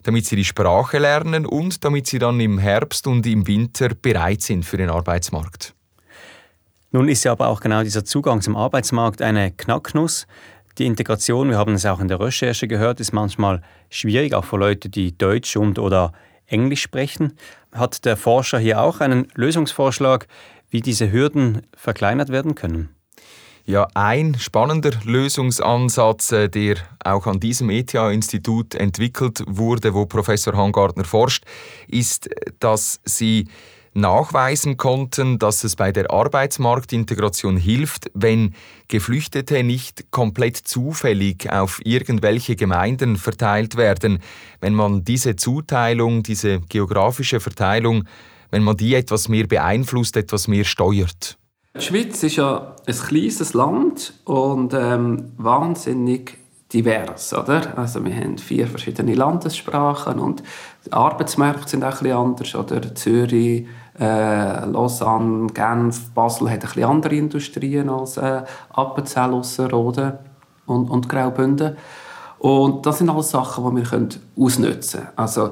damit 0.08 0.26
sie 0.26 0.38
die 0.38 0.46
Sprache 0.46 1.00
lernen 1.00 1.46
und 1.46 1.84
damit 1.84 2.08
sie 2.08 2.18
dann 2.18 2.40
im 2.40 2.60
Herbst 2.60 3.08
und 3.08 3.26
im 3.26 3.46
Winter 3.46 3.90
bereit 3.90 4.42
sind 4.42 4.64
für 4.64 4.78
den 4.78 4.90
Arbeitsmarkt. 4.90 5.76
Nun 6.92 7.10
ist 7.10 7.26
ja 7.26 7.34
aber 7.34 7.50
auch 7.50 7.60
genau 7.60 7.84
dieser 7.84 8.06
Zugang 8.06 8.40
zum 8.40 8.56
Arbeitsmarkt 8.56 9.22
eine 9.22 9.52
Knacknuss. 9.52 10.26
Die 10.78 10.86
Integration, 10.86 11.50
wir 11.50 11.58
haben 11.58 11.74
es 11.74 11.86
auch 11.86 12.00
in 12.00 12.08
der 12.08 12.22
Recherche 12.22 12.70
gehört, 12.70 13.02
ist 13.02 13.12
manchmal 13.12 13.62
schwierig, 13.90 14.34
auch 14.34 14.46
für 14.46 14.56
Leute, 14.56 14.88
die 14.88 15.18
Deutsch 15.18 15.58
und 15.58 15.78
oder 15.78 16.14
Englisch 16.46 16.84
sprechen. 16.84 17.34
Hat 17.74 18.06
der 18.06 18.16
Forscher 18.16 18.60
hier 18.60 18.80
auch 18.80 19.02
einen 19.02 19.28
Lösungsvorschlag, 19.36 20.30
wie 20.70 20.80
diese 20.80 21.12
Hürden 21.12 21.64
verkleinert 21.76 22.30
werden 22.30 22.56
können? 22.56 22.97
Ja, 23.70 23.86
ein 23.96 24.40
spannender 24.40 24.92
Lösungsansatz, 25.04 26.32
äh, 26.32 26.48
der 26.48 26.78
auch 27.04 27.28
an 27.28 27.42
diesem 27.42 27.70
ETH-Institut 27.70 28.76
entwickelt 28.76 29.44
wurde, 29.46 29.94
wo 29.94 30.06
Professor 30.06 30.56
Hangartner 30.56 31.04
forscht, 31.04 31.44
ist, 31.90 32.30
dass 32.60 33.02
sie 33.04 33.50
nachweisen 33.94 34.78
konnten, 34.78 35.38
dass 35.38 35.66
es 35.66 35.76
bei 35.76 35.92
der 35.92 36.10
Arbeitsmarktintegration 36.12 37.58
hilft, 37.58 38.10
wenn 38.14 38.56
Geflüchtete 38.88 39.62
nicht 39.66 40.12
komplett 40.12 40.56
zufällig 40.56 41.52
auf 41.52 41.82
irgendwelche 41.84 42.56
Gemeinden 42.56 43.18
verteilt 43.18 43.76
werden, 43.76 44.20
wenn 44.62 44.76
man 44.76 45.04
diese 45.04 45.36
Zuteilung, 45.36 46.24
diese 46.24 46.62
geografische 46.62 47.42
Verteilung, 47.42 48.06
wenn 48.50 48.64
man 48.64 48.78
die 48.78 48.96
etwas 48.96 49.28
mehr 49.28 49.46
beeinflusst, 49.46 50.16
etwas 50.16 50.48
mehr 50.48 50.64
steuert. 50.64 51.38
Die 51.78 51.84
Schweiz 51.84 52.24
ist 52.24 52.38
ja 52.38 52.76
ein 52.88 52.96
kleines 52.96 53.54
Land 53.54 54.14
und 54.26 54.74
ähm, 54.74 55.32
wahnsinnig 55.38 56.38
divers, 56.74 57.34
oder? 57.34 57.78
Also 57.78 58.04
wir 58.04 58.16
haben 58.16 58.40
vier 58.40 58.68
verschiedene 58.68 59.14
Landessprachen 59.14 60.20
und 60.20 60.42
die 60.86 60.92
Arbeitsmärkte 60.92 61.70
sind 61.70 61.84
auch 61.84 61.90
ein 61.90 62.00
bisschen 62.00 62.18
anders, 62.18 62.56
oder? 62.56 62.96
Zürich, 62.96 63.68
äh, 64.00 64.66
Lausanne, 64.66 65.48
Genf, 65.54 66.10
Basel 66.16 66.50
hat 66.50 66.56
ein 66.56 66.60
bisschen 66.62 66.84
andere 66.84 67.16
Industrien 67.16 67.90
als 67.90 68.18
äh, 68.18 68.42
Appenzell, 68.70 69.34
Ausserrhoden 69.34 70.14
und, 70.66 70.90
und 70.90 71.08
Graubünden. 71.08 71.78
Und 72.40 72.86
das 72.86 72.98
sind 72.98 73.10
alles 73.10 73.30
Sachen, 73.30 73.76
die 73.76 73.84
wir 73.84 74.10
ausnutzen 74.36 75.02
können. 75.02 75.12
Also 75.16 75.52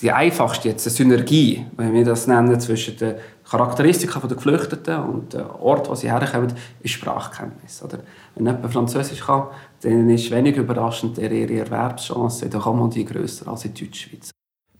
die 0.00 0.12
einfachste 0.12 0.68
jetzt, 0.68 0.86
eine 0.86 0.94
Synergie, 0.94 1.66
wenn 1.76 1.92
wir 1.92 2.04
das 2.04 2.26
nennen, 2.26 2.58
zwischen 2.60 2.96
den 2.96 3.16
Charakteristika 3.50 4.20
der 4.20 4.36
Geflüchteten 4.36 5.02
und 5.02 5.32
dem 5.32 5.48
Ort, 5.60 5.88
wo 5.88 5.94
sie 5.94 6.10
herkommen, 6.10 6.52
ist 6.80 6.92
Sprachkenntnis. 6.92 7.82
Oder? 7.82 8.00
Wenn 8.34 8.46
jemand 8.46 8.72
Französisch 8.72 9.20
kann, 9.20 9.44
dann 9.80 10.10
ist 10.10 10.30
wenig 10.30 10.56
überraschend 10.56 11.16
ihre 11.18 11.50
Erwerbschance 11.50 12.48
der 12.48 12.60
Kommandie 12.60 13.04
grösser 13.04 13.48
als 13.48 13.64
in 13.64 13.74
Deutschschweiz. 13.74 14.30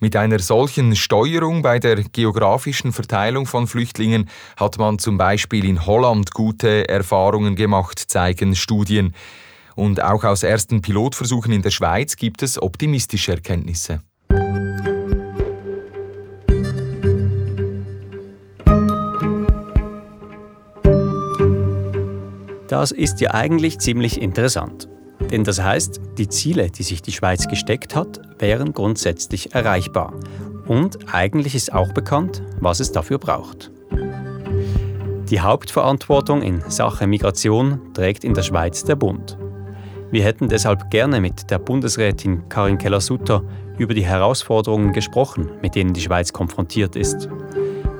Mit 0.00 0.14
einer 0.14 0.38
solchen 0.38 0.94
Steuerung 0.94 1.62
bei 1.62 1.80
der 1.80 1.96
geografischen 2.04 2.92
Verteilung 2.92 3.46
von 3.46 3.66
Flüchtlingen 3.66 4.28
hat 4.56 4.78
man 4.78 4.98
zum 4.98 5.18
Beispiel 5.18 5.64
in 5.64 5.86
Holland 5.86 6.32
gute 6.32 6.88
Erfahrungen 6.88 7.56
gemacht, 7.56 7.98
zeigen 7.98 8.54
Studien. 8.54 9.14
Und 9.74 10.02
auch 10.02 10.24
aus 10.24 10.42
ersten 10.42 10.82
Pilotversuchen 10.82 11.52
in 11.52 11.62
der 11.62 11.70
Schweiz 11.70 12.16
gibt 12.16 12.42
es 12.42 12.60
optimistische 12.60 13.32
Erkenntnisse. 13.32 14.02
Das 22.68 22.92
ist 22.92 23.20
ja 23.22 23.32
eigentlich 23.32 23.78
ziemlich 23.78 24.20
interessant. 24.20 24.88
Denn 25.30 25.42
das 25.42 25.62
heißt, 25.62 26.00
die 26.18 26.28
Ziele, 26.28 26.70
die 26.70 26.82
sich 26.82 27.00
die 27.00 27.12
Schweiz 27.12 27.48
gesteckt 27.48 27.96
hat, 27.96 28.20
wären 28.38 28.72
grundsätzlich 28.72 29.54
erreichbar. 29.54 30.12
Und 30.66 30.98
eigentlich 31.12 31.54
ist 31.54 31.72
auch 31.72 31.92
bekannt, 31.92 32.42
was 32.60 32.80
es 32.80 32.92
dafür 32.92 33.18
braucht. 33.18 33.70
Die 35.30 35.40
Hauptverantwortung 35.40 36.42
in 36.42 36.62
Sachen 36.68 37.08
Migration 37.10 37.80
trägt 37.94 38.22
in 38.22 38.34
der 38.34 38.42
Schweiz 38.42 38.84
der 38.84 38.96
Bund. 38.96 39.38
Wir 40.10 40.24
hätten 40.24 40.48
deshalb 40.48 40.90
gerne 40.90 41.20
mit 41.20 41.50
der 41.50 41.58
Bundesrätin 41.58 42.48
Karin 42.48 42.78
Keller-Sutter 42.78 43.42
über 43.78 43.94
die 43.94 44.04
Herausforderungen 44.04 44.92
gesprochen, 44.92 45.50
mit 45.62 45.74
denen 45.74 45.94
die 45.94 46.00
Schweiz 46.00 46.32
konfrontiert 46.32 46.96
ist. 46.96 47.28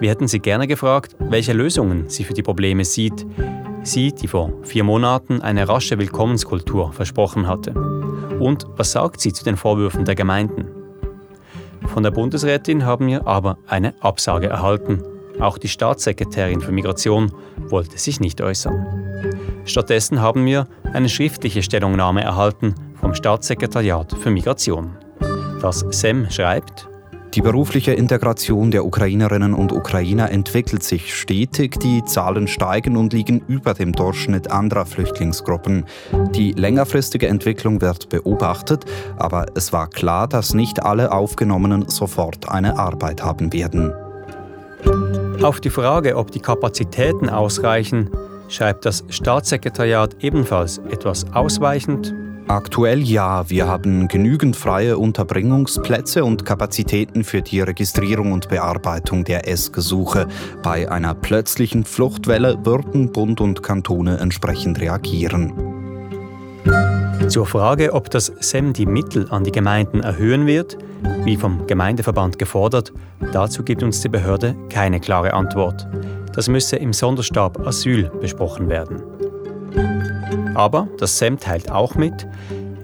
Wir 0.00 0.10
hätten 0.10 0.28
sie 0.28 0.40
gerne 0.40 0.66
gefragt, 0.66 1.16
welche 1.18 1.52
Lösungen 1.52 2.08
sie 2.08 2.24
für 2.24 2.34
die 2.34 2.42
Probleme 2.42 2.84
sieht, 2.84 3.26
Sie, 3.82 4.12
die 4.12 4.28
vor 4.28 4.52
vier 4.62 4.84
Monaten 4.84 5.40
eine 5.40 5.68
rasche 5.68 5.98
Willkommenskultur 5.98 6.92
versprochen 6.92 7.46
hatte. 7.46 7.72
Und 8.38 8.66
was 8.76 8.92
sagt 8.92 9.20
sie 9.20 9.32
zu 9.32 9.44
den 9.44 9.56
Vorwürfen 9.56 10.04
der 10.04 10.14
Gemeinden? 10.14 10.66
Von 11.86 12.02
der 12.02 12.10
Bundesrätin 12.10 12.84
haben 12.84 13.06
wir 13.06 13.26
aber 13.26 13.58
eine 13.66 13.94
Absage 14.00 14.48
erhalten. 14.48 15.02
Auch 15.40 15.58
die 15.58 15.68
Staatssekretärin 15.68 16.60
für 16.60 16.72
Migration 16.72 17.32
wollte 17.68 17.98
sich 17.98 18.20
nicht 18.20 18.40
äußern. 18.40 18.86
Stattdessen 19.64 20.20
haben 20.20 20.44
wir 20.44 20.66
eine 20.92 21.08
schriftliche 21.08 21.62
Stellungnahme 21.62 22.22
erhalten 22.22 22.74
vom 23.00 23.14
Staatssekretariat 23.14 24.14
für 24.14 24.30
Migration. 24.30 24.96
Das 25.60 25.84
SEM 25.90 26.30
schreibt, 26.30 26.87
die 27.34 27.42
berufliche 27.42 27.92
Integration 27.92 28.70
der 28.70 28.86
Ukrainerinnen 28.86 29.52
und 29.52 29.72
Ukrainer 29.72 30.30
entwickelt 30.30 30.82
sich 30.82 31.14
stetig. 31.14 31.78
Die 31.80 32.04
Zahlen 32.04 32.48
steigen 32.48 32.96
und 32.96 33.12
liegen 33.12 33.42
über 33.48 33.74
dem 33.74 33.92
Durchschnitt 33.92 34.50
anderer 34.50 34.86
Flüchtlingsgruppen. 34.86 35.84
Die 36.34 36.52
längerfristige 36.52 37.28
Entwicklung 37.28 37.80
wird 37.80 38.08
beobachtet, 38.08 38.86
aber 39.16 39.46
es 39.54 39.72
war 39.72 39.88
klar, 39.88 40.26
dass 40.26 40.54
nicht 40.54 40.82
alle 40.82 41.12
Aufgenommenen 41.12 41.88
sofort 41.88 42.48
eine 42.48 42.78
Arbeit 42.78 43.22
haben 43.22 43.52
werden. 43.52 43.92
Auf 45.42 45.60
die 45.60 45.70
Frage, 45.70 46.16
ob 46.16 46.30
die 46.30 46.40
Kapazitäten 46.40 47.28
ausreichen, 47.28 48.10
schreibt 48.48 48.86
das 48.86 49.04
Staatssekretariat 49.10 50.16
ebenfalls 50.20 50.78
etwas 50.90 51.30
ausweichend 51.32 52.14
Aktuell 52.48 53.02
ja, 53.02 53.50
wir 53.50 53.66
haben 53.66 54.08
genügend 54.08 54.56
freie 54.56 54.96
Unterbringungsplätze 54.96 56.24
und 56.24 56.46
Kapazitäten 56.46 57.22
für 57.22 57.42
die 57.42 57.60
Registrierung 57.60 58.32
und 58.32 58.48
Bearbeitung 58.48 59.24
der 59.24 59.46
S-Gesuche. 59.46 60.26
Bei 60.62 60.90
einer 60.90 61.14
plötzlichen 61.14 61.84
Fluchtwelle 61.84 62.64
würden 62.64 63.12
Bund 63.12 63.42
und 63.42 63.62
Kantone 63.62 64.16
entsprechend 64.16 64.80
reagieren. 64.80 65.52
Zur 67.28 67.44
Frage, 67.44 67.92
ob 67.92 68.08
das 68.08 68.32
SEM 68.40 68.72
die 68.72 68.86
Mittel 68.86 69.26
an 69.28 69.44
die 69.44 69.52
Gemeinden 69.52 70.00
erhöhen 70.00 70.46
wird, 70.46 70.78
wie 71.24 71.36
vom 71.36 71.66
Gemeindeverband 71.66 72.38
gefordert, 72.38 72.94
dazu 73.32 73.62
gibt 73.62 73.82
uns 73.82 74.00
die 74.00 74.08
Behörde 74.08 74.56
keine 74.70 75.00
klare 75.00 75.34
Antwort. 75.34 75.86
Das 76.32 76.48
müsse 76.48 76.76
im 76.76 76.94
Sonderstab 76.94 77.66
Asyl 77.66 78.10
besprochen 78.20 78.70
werden. 78.70 79.02
Aber 80.54 80.88
das 80.98 81.18
SEM 81.18 81.38
teilt 81.38 81.70
auch 81.70 81.94
mit, 81.94 82.26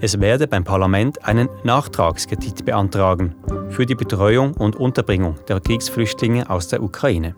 es 0.00 0.20
werde 0.20 0.46
beim 0.46 0.64
Parlament 0.64 1.24
einen 1.24 1.48
Nachtragskredit 1.62 2.64
beantragen 2.64 3.34
für 3.70 3.86
die 3.86 3.94
Betreuung 3.94 4.54
und 4.54 4.76
Unterbringung 4.76 5.36
der 5.48 5.60
Kriegsflüchtlinge 5.60 6.50
aus 6.50 6.68
der 6.68 6.82
Ukraine. 6.82 7.34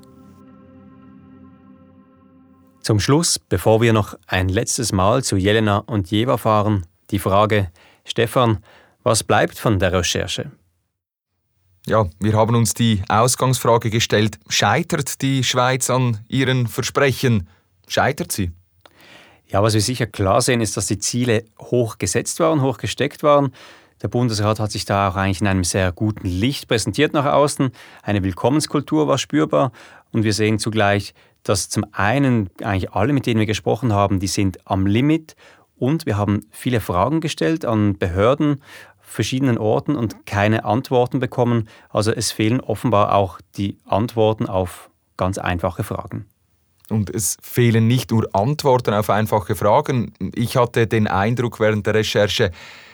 Zum 2.82 3.00
Schluss, 3.00 3.38
bevor 3.38 3.80
wir 3.80 3.92
noch 3.92 4.14
ein 4.26 4.48
letztes 4.48 4.92
Mal 4.92 5.24
zu 5.24 5.36
Jelena 5.36 5.78
und 5.78 6.10
Jeva 6.10 6.36
fahren, 6.36 6.86
die 7.10 7.18
Frage, 7.18 7.70
Stefan, 8.04 8.58
was 9.02 9.24
bleibt 9.24 9.58
von 9.58 9.78
der 9.78 9.92
Recherche? 9.92 10.50
Ja, 11.86 12.06
wir 12.18 12.32
haben 12.32 12.56
uns 12.56 12.74
die 12.74 13.02
Ausgangsfrage 13.08 13.90
gestellt, 13.90 14.38
scheitert 14.48 15.22
die 15.22 15.44
Schweiz 15.44 15.88
an 15.88 16.18
ihren 16.28 16.66
Versprechen? 16.66 17.48
Scheitert 17.86 18.32
sie? 18.32 18.50
Ja, 19.48 19.62
was 19.62 19.74
wir 19.74 19.80
sicher 19.80 20.06
klar 20.06 20.40
sehen, 20.40 20.60
ist, 20.60 20.76
dass 20.76 20.86
die 20.86 20.98
Ziele 20.98 21.44
hoch 21.60 21.98
gesetzt 21.98 22.40
waren, 22.40 22.62
hoch 22.62 22.78
gesteckt 22.78 23.22
waren. 23.22 23.52
Der 24.02 24.08
Bundesrat 24.08 24.60
hat 24.60 24.72
sich 24.72 24.84
da 24.84 25.08
auch 25.08 25.16
eigentlich 25.16 25.40
in 25.40 25.46
einem 25.46 25.64
sehr 25.64 25.92
guten 25.92 26.26
Licht 26.26 26.68
präsentiert 26.68 27.12
nach 27.12 27.24
außen. 27.24 27.70
Eine 28.02 28.22
Willkommenskultur 28.24 29.08
war 29.08 29.18
spürbar 29.18 29.72
und 30.12 30.24
wir 30.24 30.32
sehen 30.32 30.58
zugleich, 30.58 31.14
dass 31.44 31.68
zum 31.68 31.86
einen 31.92 32.50
eigentlich 32.62 32.92
alle, 32.92 33.12
mit 33.12 33.26
denen 33.26 33.38
wir 33.38 33.46
gesprochen 33.46 33.92
haben, 33.92 34.18
die 34.18 34.26
sind 34.26 34.58
am 34.66 34.86
Limit 34.86 35.36
und 35.76 36.06
wir 36.06 36.16
haben 36.16 36.40
viele 36.50 36.80
Fragen 36.80 37.20
gestellt 37.20 37.64
an 37.64 37.96
Behörden, 37.96 38.60
verschiedenen 39.00 39.56
Orten 39.56 39.94
und 39.94 40.26
keine 40.26 40.64
Antworten 40.64 41.20
bekommen. 41.20 41.68
Also 41.88 42.10
es 42.10 42.32
fehlen 42.32 42.60
offenbar 42.60 43.14
auch 43.14 43.40
die 43.56 43.78
Antworten 43.86 44.46
auf 44.46 44.90
ganz 45.16 45.38
einfache 45.38 45.84
Fragen. 45.84 46.26
Und 46.88 47.10
es 47.10 47.36
fehlen 47.42 47.88
nicht 47.88 48.10
nur 48.10 48.28
Antworten 48.32 48.94
auf 48.94 49.10
einfache 49.10 49.56
Fragen. 49.56 50.12
Ich 50.34 50.56
hatte 50.56 50.86
den 50.86 51.08
Eindruck 51.08 51.58
während 51.58 51.86
der 51.86 51.94
Recherche, 51.94 52.52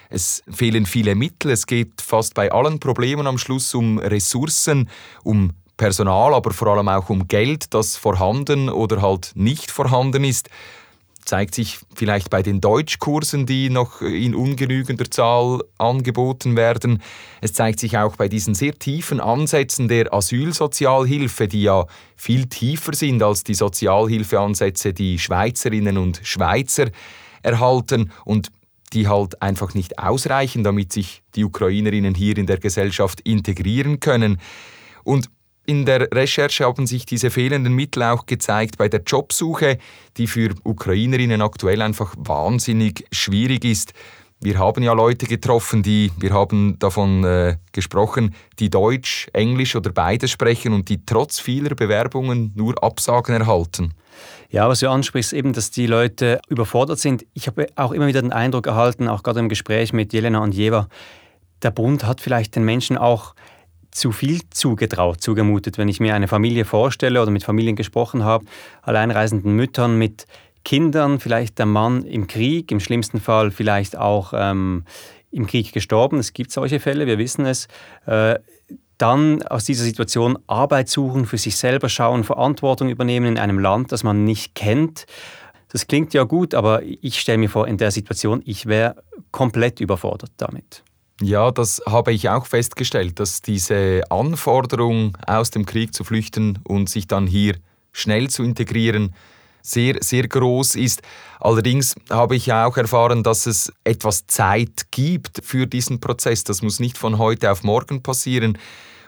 es 0.09 0.43
fehlen 0.51 0.85
viele 0.85 1.15
Mittel. 1.15 1.51
Es 1.51 1.67
geht 1.67 2.01
fast 2.01 2.35
bei 2.35 2.53
allen 2.53 2.79
Problemen 2.81 3.27
am 3.27 3.39
Schluss 3.39 3.75
um 3.75 3.99
Ressourcen, 3.99 4.91
um 5.25 5.53
Personal, 5.79 6.35
aber 6.35 6.53
vor 6.53 6.69
allem 6.69 6.89
auch 6.89 7.09
um 7.09 7.27
Geld, 7.29 7.73
das 7.73 7.97
vorhanden 7.97 8.69
oder 8.69 9.01
halt 9.01 9.33
nicht 9.35 9.71
vorhanden 9.71 10.23
ist 10.23 10.51
zeigt 11.25 11.55
sich 11.55 11.79
vielleicht 11.95 12.31
bei 12.31 12.43
den 12.43 12.61
Deutschkursen, 12.61 13.47
die 13.47 13.71
noch 13.71 14.01
in 14.01 14.35
ungenügender 14.35 15.11
Zahl 15.11 15.63
angeboten 15.79 16.57
werden. 16.57 17.03
Es 17.41 17.53
zeigt 17.53 17.81
sich 17.81 17.97
auch 17.97 18.17
bei 18.17 18.29
diesen 18.29 18.55
sehr 18.55 18.79
tiefen 18.79 19.21
Ansätzen 19.21 19.89
der 19.89 20.13
Asylsozialhilfe, 20.13 21.49
die 21.49 21.63
ja 21.63 21.87
viel 22.17 22.47
tiefer 22.47 22.95
sind 22.95 23.23
als 23.23 23.45
die 23.45 23.55
Sozialhilfeansätze, 23.55 24.93
die 24.93 25.19
Schweizerinnen 25.19 25.99
und 25.99 26.21
Schweizer 26.23 26.89
erhalten 27.43 28.13
und 28.25 28.49
die 28.93 29.09
halt 29.09 29.41
einfach 29.41 29.75
nicht 29.75 29.99
ausreichen, 29.99 30.65
damit 30.65 30.93
sich 30.93 31.23
die 31.35 31.45
Ukrainerinnen 31.45 32.15
hier 32.15 32.37
in 32.37 32.47
der 32.47 32.59
Gesellschaft 32.59 33.21
integrieren 33.23 34.01
können. 34.01 34.39
Und 35.03 35.29
in 35.65 35.87
der 35.87 36.09
Recherche 36.13 36.65
haben 36.65 36.87
sich 36.87 37.07
diese 37.07 37.31
fehlenden 37.31 37.75
Mittel 37.75 38.03
auch 38.03 38.27
gezeigt 38.27 38.79
bei 38.79 38.89
der 38.89 39.03
Jobsuche, 39.07 39.79
die 40.17 40.27
für 40.27 40.55
Ukrainerinnen 40.65 41.41
aktuell 41.41 41.83
einfach 41.83 42.15
wahnsinnig 42.19 43.05
schwierig 43.13 43.65
ist. 43.65 43.93
Wir 44.41 44.59
haben 44.59 44.83
ja 44.83 44.93
Leute 44.93 45.27
getroffen, 45.27 45.85
die, 45.85 46.11
wir 46.19 46.33
haben 46.33 46.77
davon 46.81 47.23
äh, 47.23 47.59
gesprochen, 47.71 48.35
die 48.59 48.71
Deutsch, 48.71 49.29
Englisch 49.33 49.77
oder 49.77 49.93
beides 49.93 50.33
sprechen 50.33 50.73
und 50.73 50.89
die 50.89 51.07
trotz 51.07 51.39
vieler 51.39 51.77
Bewerbungen 51.77 52.53
nur 52.57 52.83
Absagen 52.83 53.37
erhalten. 53.37 53.95
Ja, 54.51 54.69
was 54.69 54.81
du 54.81 54.91
ansprichst, 54.91 55.33
eben, 55.33 55.53
dass 55.53 55.71
die 55.71 55.87
Leute 55.87 56.41
überfordert 56.49 56.99
sind. 56.99 57.25
Ich 57.35 57.47
habe 57.47 57.69
auch 57.77 57.93
immer 57.93 58.09
wieder 58.09 58.21
den 58.21 58.33
Eindruck 58.33 58.67
erhalten, 58.67 59.07
auch 59.07 59.23
gerade 59.23 59.39
im 59.39 59.49
Gespräch 59.49 59.93
mit 59.93 60.13
Jelena 60.13 60.41
und 60.41 60.55
Jeva, 60.55 60.89
der 61.63 61.71
Bund 61.71 62.05
hat 62.05 62.21
vielleicht 62.21 62.57
den 62.57 62.65
Menschen 62.65 62.99
auch 62.99 63.35
zu 63.93 64.11
viel 64.11 64.41
zugetraut, 64.51 65.21
zugemutet. 65.21 65.79
Wenn 65.79 65.89
ich 65.89 66.01
mir 66.01 66.15
eine 66.15 66.27
Familie 66.27 66.65
vorstelle 66.65 67.23
oder 67.23 67.31
mit 67.31 67.45
Familien 67.45 67.77
gesprochen 67.77 68.25
habe, 68.25 68.45
alleinreisenden 68.83 69.55
Müttern 69.55 69.97
mit 69.97 70.27
Kindern, 70.65 71.21
vielleicht 71.21 71.59
der 71.59 71.67
Mann 71.67 72.05
im 72.05 72.27
Krieg, 72.27 72.71
im 72.73 72.81
schlimmsten 72.81 73.21
Fall 73.21 73.51
vielleicht 73.51 73.97
auch 73.97 74.33
ähm, 74.35 74.85
im 75.31 75.47
Krieg 75.47 75.73
gestorben. 75.73 76.19
Es 76.19 76.33
gibt 76.33 76.53
solche 76.53 76.81
Fälle, 76.81 77.07
wir 77.07 77.19
wissen 77.19 77.47
es. 77.47 77.69
Äh, 78.07 78.39
dann 78.99 79.43
aus 79.43 79.65
dieser 79.65 79.85
Situation 79.85 80.39
Arbeit 80.47 80.89
suchen, 80.89 81.27
für 81.27 81.39
sich 81.39 81.57
selber 81.57 81.89
schauen, 81.89 82.25
Verantwortung 82.25 82.89
übernehmen 82.89 83.27
in 83.27 83.39
einem 83.39 83.59
Land, 83.59 83.91
das 83.91 84.05
man 84.05 84.25
nicht 84.25 84.55
kennt. 84.55 85.07
Das 85.69 85.87
klingt 85.87 86.15
ja 86.15 86.23
gut, 86.23 86.55
aber 86.55 86.83
ich 86.85 87.19
stelle 87.19 87.39
mir 87.39 87.49
vor, 87.49 87.67
in 87.67 87.79
der 87.79 87.91
Situation, 87.91 88.43
ich 88.45 88.67
wäre 88.67 89.03
komplett 89.33 89.81
überfordert 89.81 90.31
damit. 90.37 90.85
Ja, 91.21 91.51
das 91.51 91.83
habe 91.87 92.13
ich 92.13 92.29
auch 92.29 92.47
festgestellt, 92.47 93.21
dass 93.21 93.43
diese 93.43 94.03
Anforderung, 94.11 95.17
aus 95.27 95.51
dem 95.51 95.67
Krieg 95.67 95.95
zu 95.95 96.05
flüchten 96.05 96.59
und 96.65 96.89
sich 96.89 97.07
dann 97.07 97.27
hier 97.27 97.57
schnell 97.93 98.29
zu 98.31 98.43
integrieren, 98.43 99.15
sehr, 99.63 99.97
sehr 100.01 100.27
groß 100.27 100.75
ist. 100.75 101.03
Allerdings 101.39 101.95
habe 102.11 102.35
ich 102.35 102.53
auch 102.53 102.77
erfahren, 102.77 103.23
dass 103.23 103.47
es 103.47 103.73
etwas 103.85 104.27
Zeit 104.27 104.91
gibt 104.91 105.41
für 105.45 105.67
diesen 105.67 106.01
Prozess. 106.01 106.43
Das 106.45 106.63
muss 106.63 106.81
nicht 106.81 106.99
von 106.99 107.19
heute 107.19 107.51
auf 107.53 107.63
morgen 107.63 108.03
passieren. 108.03 108.59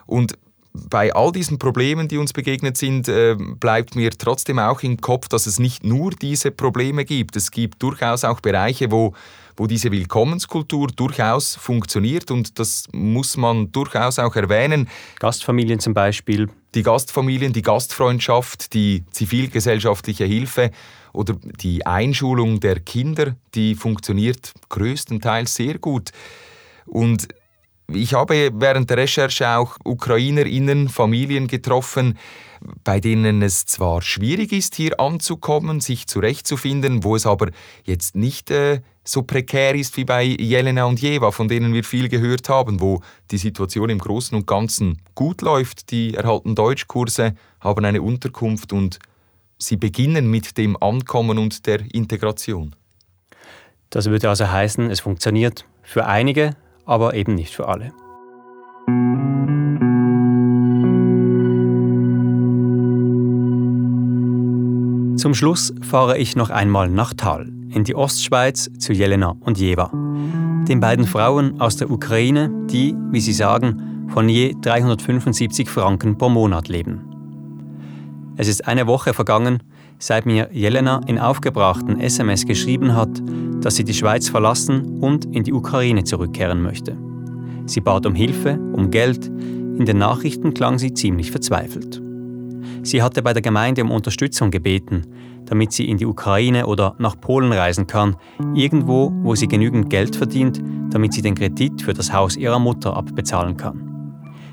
Und 0.07 0.39
bei 0.75 1.15
all 1.15 1.31
diesen 1.31 1.59
Problemen, 1.59 2.09
die 2.09 2.19
uns 2.19 2.33
begegnet 2.33 2.77
sind, 2.77 3.09
äh, 3.09 3.37
bleibt 3.37 3.95
mir 3.95 4.11
trotzdem 4.11 4.59
auch 4.59 4.83
im 4.83 5.01
Kopf, 5.01 5.29
dass 5.29 5.47
es 5.47 5.59
nicht 5.59 5.85
nur 5.85 6.11
diese 6.11 6.51
Probleme 6.51 7.05
gibt. 7.05 7.37
Es 7.37 7.51
gibt 7.51 7.83
durchaus 7.83 8.25
auch 8.25 8.41
Bereiche, 8.41 8.91
wo 8.91 9.15
wo 9.57 9.67
diese 9.67 9.93
Willkommenskultur 9.93 10.89
durchaus 10.89 11.57
funktioniert 11.57 12.31
und 12.31 12.59
das 12.59 12.89
muss 12.93 13.37
man 13.37 13.71
durchaus 13.71 14.19
auch 14.19 14.35
erwähnen. 14.35 14.89
Gastfamilien 15.21 15.79
zum 15.79 15.95
Beispiel. 15.95 16.49
Die 16.75 16.83
Gastfamilien, 16.83 17.53
die 17.53 17.63
Gastfreundschaft, 17.63 18.75
die 18.75 19.05
zivilgesellschaftliche 19.11 20.25
Hilfe 20.25 20.73
oder 21.13 21.37
die 21.61 21.87
Einschulung 21.87 22.59
der 22.59 22.81
Kinder, 22.81 23.37
die 23.55 23.77
funktioniert 23.77 24.53
größtenteils 24.71 25.55
sehr 25.55 25.79
gut. 25.79 26.11
Und 26.87 27.29
ich 27.89 28.15
habe 28.15 28.51
während 28.55 28.89
der 28.91 28.97
Recherche 28.97 29.49
auch 29.49 29.77
Ukrainerinnen, 29.85 30.89
Familien 30.89 31.49
getroffen, 31.49 32.19
bei 32.83 32.99
denen 32.99 33.43
es 33.43 33.67
zwar 33.67 34.01
schwierig 34.01 34.53
ist, 34.53 34.75
hier 34.75 34.99
anzukommen, 34.99 35.81
sich 35.81 36.07
zurechtzufinden, 36.07 37.05
wo 37.05 37.15
es 37.15 37.27
aber 37.27 37.51
jetzt 37.85 38.17
nicht 38.17 38.51
äh, 38.51 38.81
so 39.05 39.23
prekär 39.23 39.75
ist 39.75 39.97
wie 39.99 40.05
bei 40.05 40.23
Jelena 40.23 40.85
und 40.85 41.01
Jeva, 41.01 41.31
von 41.31 41.49
denen 41.49 41.75
wir 41.75 41.85
viel 41.85 42.09
gehört 42.09 42.49
haben, 42.49 42.81
wo 42.81 43.03
die 43.31 43.37
Situation 43.37 43.91
im 43.91 43.99
Großen 43.99 44.37
und 44.37 44.47
Ganzen 44.47 45.03
gut 45.15 45.43
läuft. 45.43 45.91
Die 45.91 46.15
erhalten 46.15 46.55
Deutschkurse, 46.55 47.35
haben 47.61 47.85
eine 47.85 48.01
Unterkunft 48.01 48.73
und 48.73 48.99
sie 49.59 49.77
beginnen 49.77 50.31
mit 50.31 50.57
dem 50.57 50.83
Ankommen 50.83 51.39
und 51.39 51.67
der 51.67 51.81
Integration. 51.93 52.75
Das 53.91 54.07
würde 54.07 54.29
also 54.31 54.51
heißen, 54.51 54.91
es 54.91 55.01
funktioniert 55.01 55.67
für 55.83 56.07
einige, 56.07 56.57
aber 56.85 57.15
eben 57.15 57.35
nicht 57.35 57.55
für 57.55 57.69
alle. 57.69 57.93
Zum 65.17 65.33
Schluss 65.33 65.73
fahre 65.81 66.19
ich 66.19 66.37
noch 66.37 66.51
einmal 66.51 66.91
nach 66.91 67.15
Tal, 67.15 67.51
in 67.71 67.85
die 67.85 67.95
Ostschweiz 67.95 68.71
zu 68.79 68.93
Jelena 68.93 69.37
und 69.41 69.59
Jeva, 69.59 69.91
den 70.69 70.81
beiden 70.81 71.07
Frauen 71.07 71.61
aus 71.61 71.77
der 71.77 71.91
Ukraine, 71.91 72.51
die, 72.71 72.95
wie 73.11 73.21
sie 73.21 73.33
sagen, 73.33 74.09
von 74.09 74.29
je 74.29 74.55
375 74.61 75.71
Franken 75.71 76.19
pro 76.19 76.29
Monat 76.29 76.69
leben. 76.69 77.01
Es 78.37 78.49
ist 78.49 78.67
eine 78.67 78.87
Woche 78.87 79.15
vergangen, 79.15 79.63
seit 79.99 80.27
mir 80.27 80.49
Jelena 80.53 81.01
in 81.07 81.19
aufgebrachten 81.19 82.01
SMS 82.01 82.45
geschrieben 82.45 82.95
hat, 82.95 83.23
dass 83.64 83.76
sie 83.76 83.84
die 83.84 83.94
Schweiz 83.94 84.30
verlassen 84.30 85.00
und 85.02 85.26
in 85.26 85.44
die 85.44 85.54
Ukraine 85.54 86.04
zurückkehren 86.04 86.62
möchte. 86.62 86.98
Sie 87.66 87.82
bat 87.82 88.06
um 88.06 88.16
Hilfe, 88.16 88.60
um 88.74 88.90
Geld. 88.90 89.28
In 89.28 89.86
den 89.86 89.98
Nachrichten 89.98 90.54
klang 90.54 90.80
sie 90.80 90.94
ziemlich 90.94 91.32
verzweifelt. 91.32 92.02
Sie 92.84 93.02
hatte 93.02 93.22
bei 93.22 93.34
der 93.34 93.42
Gemeinde 93.42 93.84
um 93.84 93.92
Unterstützung 93.92 94.52
gebeten, 94.52 95.06
damit 95.46 95.72
sie 95.74 95.90
in 95.90 95.98
die 95.98 96.06
Ukraine 96.06 96.66
oder 96.66 96.96
nach 96.98 97.20
Polen 97.20 97.52
reisen 97.52 97.88
kann, 97.88 98.16
irgendwo, 98.56 99.12
wo 99.24 99.36
sie 99.36 99.48
genügend 99.48 99.90
Geld 99.90 100.16
verdient, 100.16 100.62
damit 100.92 101.14
sie 101.14 101.22
den 101.22 101.36
Kredit 101.36 101.82
für 101.82 101.94
das 101.94 102.14
Haus 102.14 102.38
ihrer 102.38 102.60
Mutter 102.60 102.96
abbezahlen 102.96 103.58
kann. 103.58 103.90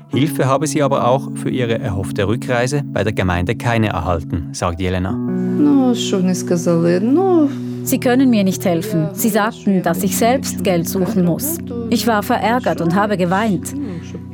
Hilfe 0.09 0.45
habe 0.45 0.67
sie 0.67 0.81
aber 0.81 1.07
auch 1.07 1.29
für 1.35 1.49
ihre 1.49 1.79
erhoffte 1.79 2.27
Rückreise 2.27 2.83
bei 2.85 3.03
der 3.03 3.13
Gemeinde 3.13 3.55
keine 3.55 3.87
erhalten, 3.87 4.49
sagt 4.53 4.79
Jelena. 4.79 5.13
Ну, 5.59 5.95
що 5.95 6.17
вони 6.17 6.35
сказали? 6.35 6.99
Ну, 6.99 7.49
Sie 7.84 7.98
können 7.98 8.30
mir 8.30 8.44
nicht 8.44 8.64
helfen. 8.64 9.08
Sie 9.12 9.28
sagten, 9.28 9.82
dass 9.82 10.02
ich 10.02 10.16
selbst 10.16 10.64
Geld 10.64 10.88
suchen 10.88 11.24
muss. 11.24 11.58
Ich 11.90 12.06
war 12.06 12.22
verärgert 12.22 12.80
und 12.80 12.94
habe 12.94 13.16
geweint. 13.16 13.74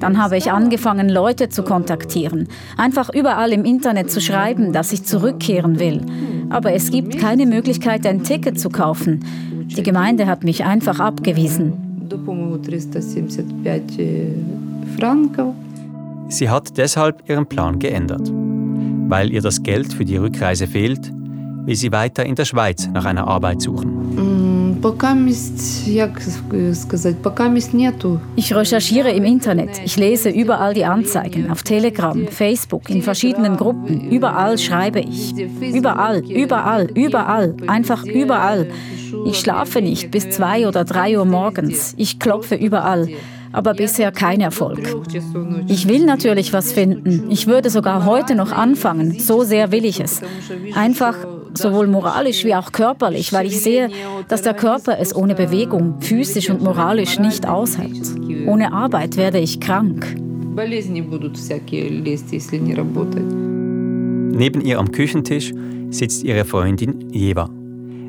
Dann 0.01 0.23
habe 0.23 0.37
ich 0.37 0.53
angefangen, 0.53 1.09
Leute 1.09 1.49
zu 1.49 1.63
kontaktieren, 1.63 2.49
einfach 2.77 3.13
überall 3.13 3.53
im 3.53 3.65
Internet 3.65 4.11
zu 4.11 4.21
schreiben, 4.21 4.73
dass 4.73 4.93
ich 4.93 5.05
zurückkehren 5.05 5.81
will. 5.81 6.03
Aber 6.51 6.73
es 6.73 6.91
gibt 6.91 7.19
keine 7.19 7.47
Möglichkeit, 7.47 8.07
ein 8.07 8.23
Ticket 8.23 8.61
zu 8.61 8.69
kaufen. 8.69 9.25
Die 9.77 9.83
Gemeinde 9.83 10.27
hat 10.27 10.45
mich 10.45 10.65
einfach 10.65 11.01
abgewiesen. 11.01 11.73
Sie 16.29 16.49
hat 16.49 16.79
deshalb 16.79 17.29
ihren 17.29 17.47
Plan 17.47 17.79
geändert. 17.79 18.31
Weil 19.11 19.33
ihr 19.33 19.41
das 19.41 19.63
Geld 19.63 19.93
für 19.93 20.05
die 20.05 20.17
Rückreise 20.17 20.67
fehlt, 20.67 21.13
will 21.69 21.77
sie 21.77 21.93
weiter 21.93 22.25
in 22.25 22.35
der 22.35 22.47
Schweiz 22.47 22.89
nach 22.95 23.05
einer 23.05 23.29
Arbeit 23.29 23.61
suchen. 23.61 24.81
Ich 28.37 28.55
recherchiere 28.55 29.11
im 29.11 29.25
Internet, 29.25 29.71
ich 29.85 29.97
lese 29.97 30.31
überall 30.31 30.73
die 30.73 30.87
Anzeigen, 30.87 31.51
auf 31.51 31.63
Telegram, 31.63 32.27
Facebook, 32.29 32.89
in 32.89 33.03
verschiedenen 33.03 33.59
Gruppen, 33.59 34.11
überall 34.11 34.57
schreibe 34.57 35.01
ich. 35.01 35.35
Überall, 35.61 36.21
überall, 36.21 36.91
überall, 36.95 37.55
einfach 37.67 38.05
überall. 38.05 38.69
Ich 39.27 39.39
schlafe 39.39 39.83
nicht 39.83 40.11
bis 40.11 40.31
zwei 40.31 40.67
oder 40.67 40.85
drei 40.85 41.19
Uhr 41.19 41.27
morgens, 41.27 41.93
ich 41.99 42.19
klopfe 42.19 42.55
überall 42.55 43.09
aber 43.51 43.73
bisher 43.73 44.13
kein 44.13 44.41
Erfolg. 44.41 44.81
Ich 45.69 45.89
will 45.89 46.05
natürlich 46.05 46.53
was 46.53 46.73
finden. 46.73 47.31
Ich 47.31 47.47
würde 47.47 47.71
sogar 47.71 48.05
heute 48.05 48.35
noch 48.35 48.53
anfangen. 48.53 49.19
So 49.19 49.43
sehr 49.43 49.73
will 49.73 49.87
ich 49.87 50.01
es. 50.01 50.21
Einfach 50.75 51.17
sowohl 51.59 51.87
moralisch 51.87 52.45
wie 52.45 52.55
auch 52.55 52.73
körperlich, 52.73 53.33
weil 53.33 53.47
ich 53.47 53.61
sehe, 53.61 53.91
dass 54.29 54.43
der 54.43 54.55
Körper 54.55 54.99
es 54.99 55.15
ohne 55.15 55.35
Bewegung, 55.35 56.01
physisch 56.01 56.51
und 56.51 56.63
moralisch 56.63 57.19
nicht 57.19 57.47
aushält. 57.47 58.15
Ohne 58.47 58.73
Arbeit 58.73 59.17
werde 59.17 59.39
ich 59.39 59.61
krank. 59.61 60.17
Neben 64.39 64.61
ihr 64.61 64.79
am 64.79 64.91
Küchentisch 64.93 65.53
sitzt 65.91 66.25
ihre 66.25 66.45
Freundin 66.45 67.11
Jeva. 67.11 67.49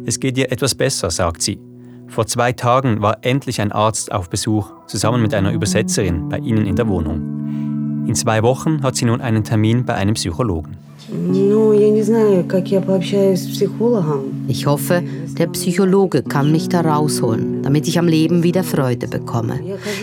Es 0.05 0.19
geht 0.19 0.37
ihr 0.37 0.51
etwas 0.51 0.75
besser, 0.75 1.09
sagt 1.11 1.41
sie. 1.41 1.59
Vor 2.07 2.25
zwei 2.25 2.53
Tagen 2.53 3.01
war 3.01 3.19
endlich 3.21 3.61
ein 3.61 3.71
Arzt 3.71 4.11
auf 4.11 4.29
Besuch, 4.29 4.71
zusammen 4.87 5.21
mit 5.21 5.33
einer 5.33 5.51
Übersetzerin, 5.51 6.29
bei 6.29 6.39
ihnen 6.39 6.65
in 6.65 6.75
der 6.75 6.87
Wohnung. 6.87 8.05
In 8.07 8.15
zwei 8.15 8.41
Wochen 8.41 8.81
hat 8.81 8.95
sie 8.95 9.05
nun 9.05 9.21
einen 9.21 9.43
Termin 9.43 9.85
bei 9.85 9.93
einem 9.93 10.15
Psychologen. 10.15 10.77
Ich 14.47 14.65
hoffe, 14.65 15.03
der 15.37 15.47
Psychologe 15.47 16.21
kann 16.23 16.51
mich 16.51 16.69
da 16.69 16.81
rausholen, 16.81 17.63
damit 17.63 17.87
ich 17.87 17.97
am 17.97 18.07
Leben 18.07 18.43
wieder 18.43 18.63
Freude 18.63 19.07
bekomme. 19.07 19.59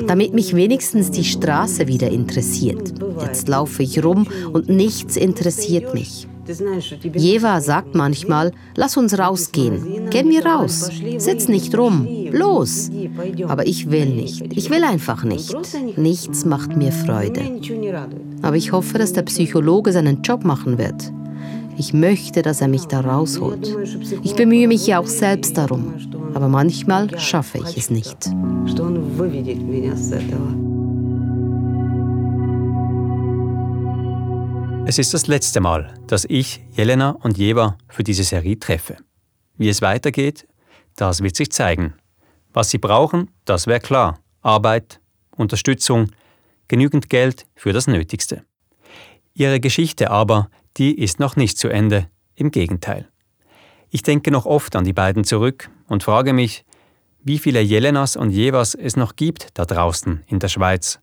Damit 0.06 0.34
mich 0.34 0.54
wenigstens 0.56 1.10
die 1.10 1.24
Straße 1.24 1.86
wieder 1.86 2.10
interessiert. 2.10 2.94
Jetzt 3.20 3.48
laufe 3.48 3.82
ich 3.82 4.02
rum 4.02 4.26
und 4.52 4.68
nichts 4.68 5.16
interessiert 5.16 5.94
mich. 5.94 6.26
Jeva 7.14 7.60
sagt 7.60 7.94
manchmal, 7.94 8.52
lass 8.76 8.96
uns 8.96 9.18
rausgehen. 9.18 10.10
Gehen 10.10 10.30
wir 10.30 10.44
raus. 10.46 10.90
Sitz 11.18 11.48
nicht 11.48 11.76
rum. 11.76 12.06
Los. 12.30 12.90
Aber 13.46 13.66
ich 13.66 13.90
will 13.90 14.06
nicht. 14.06 14.56
Ich 14.56 14.70
will 14.70 14.84
einfach 14.84 15.24
nicht. 15.24 15.54
Nichts 15.96 16.44
macht 16.44 16.76
mir 16.76 16.92
Freude. 16.92 17.42
Aber 18.42 18.56
ich 18.56 18.72
hoffe, 18.72 18.98
dass 18.98 19.12
der 19.12 19.22
Psychologe 19.22 19.92
seinen 19.92 20.22
Job 20.22 20.44
machen 20.44 20.78
wird. 20.78 21.12
Ich 21.78 21.92
möchte, 21.92 22.42
dass 22.42 22.60
er 22.60 22.68
mich 22.68 22.86
da 22.86 23.00
rausholt. 23.00 23.76
Ich 24.22 24.34
bemühe 24.34 24.68
mich 24.68 24.86
ja 24.86 24.98
auch 24.98 25.06
selbst 25.06 25.58
darum. 25.58 25.94
Aber 26.34 26.48
manchmal 26.48 27.18
schaffe 27.18 27.58
ich 27.58 27.76
es 27.76 27.90
nicht. 27.90 28.30
Es 34.88 34.98
ist 34.98 35.12
das 35.14 35.26
letzte 35.26 35.60
Mal, 35.60 35.92
dass 36.06 36.24
ich, 36.24 36.60
Jelena 36.70 37.10
und 37.10 37.36
Jeva 37.36 37.76
für 37.88 38.04
diese 38.04 38.22
Serie 38.22 38.56
treffe. 38.60 38.96
Wie 39.56 39.68
es 39.68 39.82
weitergeht, 39.82 40.46
das 40.94 41.24
wird 41.24 41.34
sich 41.34 41.50
zeigen. 41.50 41.94
Was 42.52 42.70
sie 42.70 42.78
brauchen, 42.78 43.32
das 43.44 43.66
wäre 43.66 43.80
klar. 43.80 44.20
Arbeit, 44.42 45.00
Unterstützung, 45.36 46.12
genügend 46.68 47.10
Geld 47.10 47.46
für 47.56 47.72
das 47.72 47.88
Nötigste. 47.88 48.44
Ihre 49.34 49.58
Geschichte 49.58 50.12
aber, 50.12 50.50
die 50.76 50.96
ist 50.96 51.18
noch 51.18 51.34
nicht 51.34 51.58
zu 51.58 51.66
Ende, 51.66 52.06
im 52.36 52.52
Gegenteil. 52.52 53.08
Ich 53.90 54.04
denke 54.04 54.30
noch 54.30 54.46
oft 54.46 54.76
an 54.76 54.84
die 54.84 54.92
beiden 54.92 55.24
zurück 55.24 55.68
und 55.88 56.04
frage 56.04 56.32
mich, 56.32 56.64
wie 57.24 57.38
viele 57.40 57.60
Jelenas 57.60 58.14
und 58.14 58.30
Jevas 58.30 58.76
es 58.76 58.94
noch 58.94 59.16
gibt 59.16 59.48
da 59.54 59.64
draußen 59.64 60.22
in 60.28 60.38
der 60.38 60.46
Schweiz. 60.48 61.00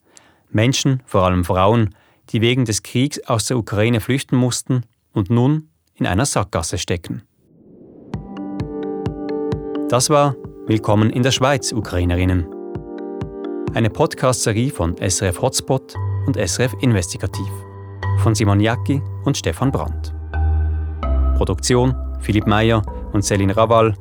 Menschen, 0.52 1.04
vor 1.06 1.24
allem 1.24 1.44
Frauen, 1.44 1.94
die 2.30 2.42
wegen 2.42 2.66
des 2.66 2.84
Kriegs 2.84 3.20
aus 3.28 3.46
der 3.46 3.58
Ukraine 3.58 4.00
flüchten 4.00 4.36
mussten 4.36 4.84
und 5.14 5.30
nun 5.30 5.70
in 5.96 6.08
einer 6.08 6.26
Sackgasse 6.26 6.78
stecken. 6.78 7.24
Das 9.90 10.10
war 10.10 10.36
Willkommen 10.66 11.10
in 11.10 11.24
der 11.24 11.32
Schweiz, 11.32 11.74
Ukrainerinnen. 11.74 12.48
Eine 13.74 13.90
Podcast-Serie 13.90 14.72
von 14.72 14.96
SRF 14.96 15.42
Hotspot 15.42 15.94
und 16.26 16.38
SRF 16.38 16.74
Investigativ 16.80 17.50
von 18.20 18.34
Simon 18.34 18.62
Jacki 18.62 19.02
und 19.26 19.36
Stefan 19.36 19.74
Brandt. 19.74 20.16
Produktion 21.36 21.94
Philipp 22.22 22.48
Meyer 22.48 22.82
und 23.12 23.26
Céline 23.26 23.58
Raval. 23.58 23.94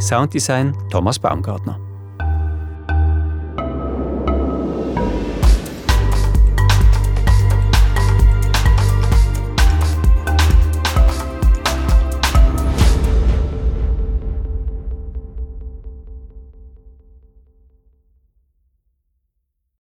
Sounddesign 0.00 0.76
Thomas 0.90 1.18
Baumgartner. 1.18 1.80